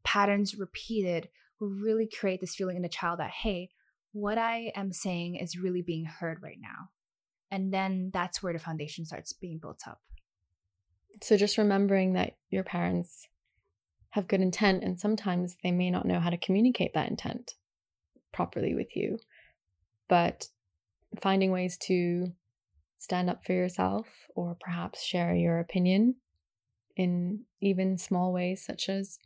patterns 0.03 0.55
repeated 0.55 1.29
will 1.59 1.69
really 1.69 2.07
create 2.07 2.41
this 2.41 2.55
feeling 2.55 2.77
in 2.77 2.81
the 2.81 2.89
child 2.89 3.19
that, 3.19 3.31
hey, 3.31 3.69
what 4.11 4.37
I 4.37 4.71
am 4.75 4.91
saying 4.91 5.35
is 5.35 5.57
really 5.57 5.81
being 5.81 6.05
heard 6.05 6.41
right 6.41 6.57
now. 6.59 6.89
And 7.51 7.73
then 7.73 8.11
that's 8.13 8.41
where 8.41 8.53
the 8.53 8.59
foundation 8.59 9.05
starts 9.05 9.33
being 9.33 9.59
built 9.59 9.81
up. 9.87 9.99
So 11.21 11.35
just 11.37 11.57
remembering 11.57 12.13
that 12.13 12.37
your 12.49 12.63
parents 12.63 13.27
have 14.11 14.27
good 14.27 14.41
intent 14.41 14.83
and 14.83 14.99
sometimes 14.99 15.57
they 15.63 15.71
may 15.71 15.91
not 15.91 16.05
know 16.05 16.19
how 16.19 16.29
to 16.29 16.37
communicate 16.37 16.93
that 16.93 17.09
intent 17.09 17.55
properly 18.31 18.73
with 18.75 18.95
you. 18.95 19.19
But 20.07 20.47
finding 21.21 21.51
ways 21.51 21.77
to 21.77 22.31
stand 22.97 23.29
up 23.29 23.45
for 23.45 23.53
yourself 23.53 24.07
or 24.35 24.57
perhaps 24.59 25.03
share 25.03 25.33
your 25.33 25.59
opinion 25.59 26.15
in 26.95 27.41
even 27.61 27.97
small 27.97 28.33
ways, 28.33 28.63
such 28.65 28.89
as 28.89 29.19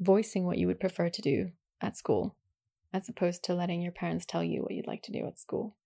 voicing 0.00 0.44
what 0.44 0.58
you 0.58 0.66
would 0.66 0.80
prefer 0.80 1.08
to 1.08 1.22
do 1.22 1.50
at 1.80 1.96
school, 1.96 2.34
as 2.92 3.08
opposed 3.08 3.44
to 3.44 3.54
letting 3.54 3.80
your 3.80 3.92
parents 3.92 4.26
tell 4.26 4.42
you 4.42 4.62
what 4.62 4.72
you'd 4.72 4.86
like 4.86 5.02
to 5.02 5.12
do 5.12 5.26
at 5.26 5.38
school. 5.38 5.76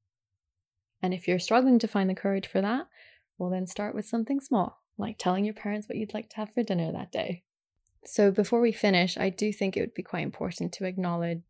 And 1.02 1.12
if 1.12 1.28
you're 1.28 1.38
struggling 1.38 1.78
to 1.80 1.88
find 1.88 2.08
the 2.08 2.14
courage 2.14 2.46
for 2.46 2.60
that, 2.60 2.86
well, 3.36 3.50
then 3.50 3.66
start 3.66 3.94
with 3.94 4.06
something 4.06 4.40
small, 4.40 4.80
like 4.96 5.16
telling 5.18 5.44
your 5.44 5.54
parents 5.54 5.88
what 5.88 5.98
you'd 5.98 6.14
like 6.14 6.30
to 6.30 6.36
have 6.36 6.52
for 6.54 6.62
dinner 6.62 6.90
that 6.92 7.12
day. 7.12 7.44
So, 8.10 8.30
before 8.30 8.60
we 8.60 8.72
finish, 8.72 9.18
I 9.18 9.28
do 9.28 9.52
think 9.52 9.76
it 9.76 9.80
would 9.80 9.92
be 9.92 10.02
quite 10.02 10.22
important 10.22 10.72
to 10.72 10.86
acknowledge 10.86 11.42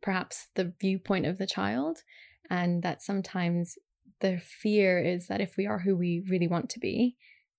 perhaps 0.00 0.46
the 0.54 0.72
viewpoint 0.80 1.26
of 1.26 1.38
the 1.38 1.46
child, 1.46 2.04
and 2.48 2.84
that 2.84 3.02
sometimes 3.02 3.76
the 4.20 4.38
fear 4.38 5.00
is 5.00 5.26
that 5.26 5.40
if 5.40 5.56
we 5.56 5.66
are 5.66 5.80
who 5.80 5.96
we 5.96 6.22
really 6.30 6.46
want 6.46 6.70
to 6.70 6.78
be, 6.78 7.16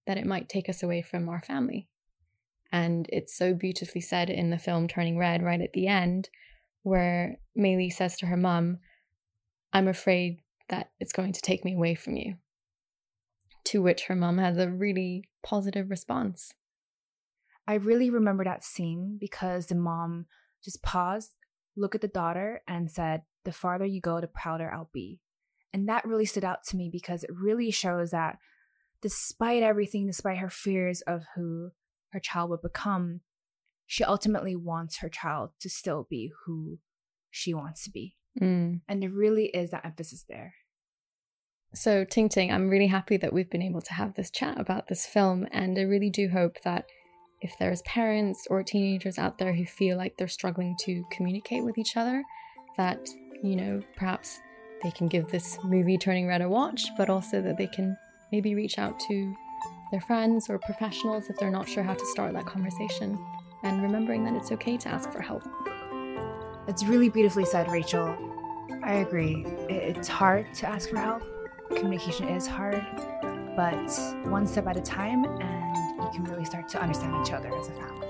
that 0.08 0.17
it 0.17 0.25
might 0.25 0.47
take 0.47 0.69
us 0.69 0.82
away 0.82 1.02
from 1.02 1.28
our 1.28 1.41
family. 1.41 1.89
And 2.71 3.10
it's 3.12 3.36
so 3.36 3.54
beautifully 3.54 3.99
said 3.99 4.30
in 4.30 4.52
the 4.52 4.58
film 4.58 4.88
Turning 4.88 5.17
Red, 5.17 5.43
right 5.43 5.60
at 5.60 5.73
the 5.73 5.88
end, 5.88 6.30
where 6.82 7.39
Mei 7.58 7.75
Lee 7.75 7.89
says 7.89 8.15
to 8.19 8.28
her 8.28 8.38
mum, 8.38 8.78
I'm 9.73 9.89
afraid 9.89 10.39
that 10.69 10.91
it's 10.97 11.12
going 11.12 11.34
to 11.34 11.41
take 11.41 11.65
me 11.65 11.75
away 11.75 11.93
from 11.93 12.15
you. 12.15 12.36
To 13.65 13.82
which 13.82 14.06
her 14.06 14.15
mum 14.15 14.38
has 14.38 14.58
a 14.58 14.69
really 14.69 15.25
positive 15.43 15.89
response. 15.89 16.54
I 17.69 17.75
really 17.75 18.10
remember 18.10 18.43
that 18.45 18.63
scene 18.63 19.19
because 19.21 19.67
the 19.67 19.75
mom 19.75 20.25
just 20.63 20.82
paused, 20.82 21.36
looked 21.77 21.93
at 21.93 22.01
the 22.01 22.08
daughter, 22.08 22.63
and 22.67 22.89
said, 22.89 23.21
The 23.45 23.51
farther 23.51 23.86
you 23.86 24.01
go, 24.01 24.19
the 24.19 24.27
prouder 24.27 24.73
I'll 24.73 24.89
be. 24.91 25.19
And 25.71 25.88
that 25.88 26.03
really 26.03 26.25
stood 26.25 26.43
out 26.43 26.63
to 26.69 26.75
me 26.75 26.89
because 26.91 27.23
it 27.23 27.29
really 27.32 27.69
shows 27.69 28.10
that 28.10 28.39
despite 29.03 29.62
everything, 29.62 30.08
despite 30.08 30.39
her 30.39 30.49
fears 30.49 31.01
of 31.01 31.25
who 31.36 31.69
her 32.12 32.19
child 32.19 32.49
would 32.49 32.63
become, 32.63 33.21
she 33.86 34.03
ultimately 34.03 34.55
wants 34.55 34.97
her 34.97 35.10
child 35.10 35.51
to 35.60 35.69
still 35.69 36.08
be 36.10 36.32
who 36.47 36.79
she 37.29 37.53
wants 37.53 37.84
to 37.84 37.91
be. 37.91 38.15
Mm. 38.41 38.82
And 38.88 39.03
there 39.03 39.12
really 39.12 39.45
is 39.45 39.69
that 39.69 39.86
emphasis 39.86 40.25
there. 40.27 40.55
So, 41.75 42.03
Ting 42.03 42.29
Ting, 42.29 42.51
I'm 42.51 42.69
really 42.69 42.88
happy 42.88 43.17
that 43.17 43.32
we've 43.32 43.51
been 43.51 43.62
able 43.62 43.82
to 43.82 43.93
have 43.93 44.15
this 44.15 44.32
chat 44.32 44.60
about 44.60 44.88
this 44.88 45.05
film. 45.05 45.45
And 45.51 45.77
I 45.77 45.84
really 45.84 46.10
do 46.10 46.29
hope 46.29 46.58
that 46.63 46.88
if 47.41 47.58
there's 47.58 47.82
parents 47.84 48.47
or 48.49 48.63
teenagers 48.63 49.17
out 49.17 49.38
there 49.38 49.54
who 49.54 49.65
feel 49.65 49.97
like 49.97 50.17
they're 50.17 50.28
struggling 50.28 50.75
to 50.82 51.04
communicate 51.12 51.63
with 51.63 51.78
each 51.78 51.95
other, 51.95 52.23
that, 52.78 52.99
you 53.41 53.56
know, 53.56 53.82
perhaps 53.95 54.39
they 54.84 54.91
can 54.91 55.08
give 55.08 55.28
this 55.28 55.58
movie 55.63 55.97
Turning 55.97 56.28
Red 56.28 56.41
a 56.41 56.49
watch, 56.49 56.86
but 56.97 57.10
also 57.10 57.41
that 57.41 57.58
they 57.58 57.67
can 57.67 57.97
maybe 58.32 58.56
reach 58.56 58.78
out 58.78 58.99
to 59.08 59.36
their 59.91 60.02
friends 60.02 60.49
or 60.49 60.60
professionals 60.60 61.30
if 61.30 61.38
they're 61.38 61.49
not 61.49 61.67
sure 61.67 61.84
how 61.84 61.93
to 61.93 62.06
start 62.08 62.34
that 62.34 62.45
conversation, 62.45 63.17
and 63.63 63.82
remembering 63.82 64.23
that 64.23 64.36
it's 64.36 64.52
okay 64.52 64.78
to 64.78 64.89
ask 64.89 65.12
for 65.12 65.21
help. 65.21 65.43
It's 66.67 66.84
really 66.84 67.10
beautifully 67.10 67.45
said, 67.45 67.69
Rachel. 67.71 68.15
I 68.84 68.95
agree. 68.95 69.43
It's 69.67 70.08
hard 70.08 70.54
to 70.56 70.67
ask 70.67 70.89
for 70.89 70.97
help. 70.97 71.23
Communication 71.75 72.28
is 72.30 72.47
hard, 72.47 72.86
but 73.56 73.89
one 74.30 74.45
step 74.45 74.67
at 74.67 74.78
a 74.78 74.82
time, 74.82 75.25
and 75.25 75.59
can 76.10 76.24
really 76.26 76.45
start 76.45 76.69
to 76.69 76.82
understand 76.82 77.15
each 77.26 77.34
other 77.34 77.54
as 77.56 77.67
a 77.67 77.72
family. 77.72 78.08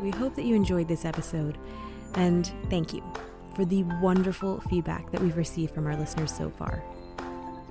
We 0.00 0.10
hope 0.10 0.34
that 0.34 0.44
you 0.44 0.54
enjoyed 0.54 0.88
this 0.88 1.04
episode, 1.04 1.58
and 2.14 2.50
thank 2.68 2.92
you 2.92 3.02
for 3.54 3.64
the 3.64 3.84
wonderful 4.02 4.60
feedback 4.68 5.10
that 5.10 5.22
we've 5.22 5.36
received 5.36 5.74
from 5.74 5.86
our 5.86 5.96
listeners 5.96 6.32
so 6.32 6.50
far. 6.50 6.82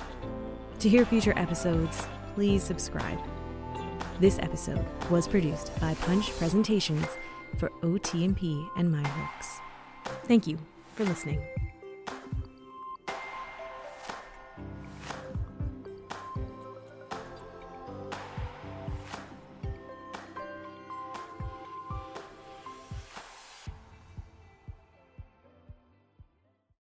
To 0.79 0.89
hear 0.89 1.05
future 1.05 1.33
episodes, 1.37 2.07
please 2.33 2.63
subscribe. 2.63 3.19
This 4.19 4.39
episode 4.39 4.85
was 5.09 5.27
produced 5.27 5.77
by 5.79 5.93
Punch 5.95 6.31
Presentations 6.37 7.07
for 7.57 7.69
OTMP 7.81 8.69
and 8.77 8.93
MindWorX. 8.93 9.59
Thank 10.25 10.47
you 10.47 10.57
for 10.95 11.05
listening. 11.05 11.41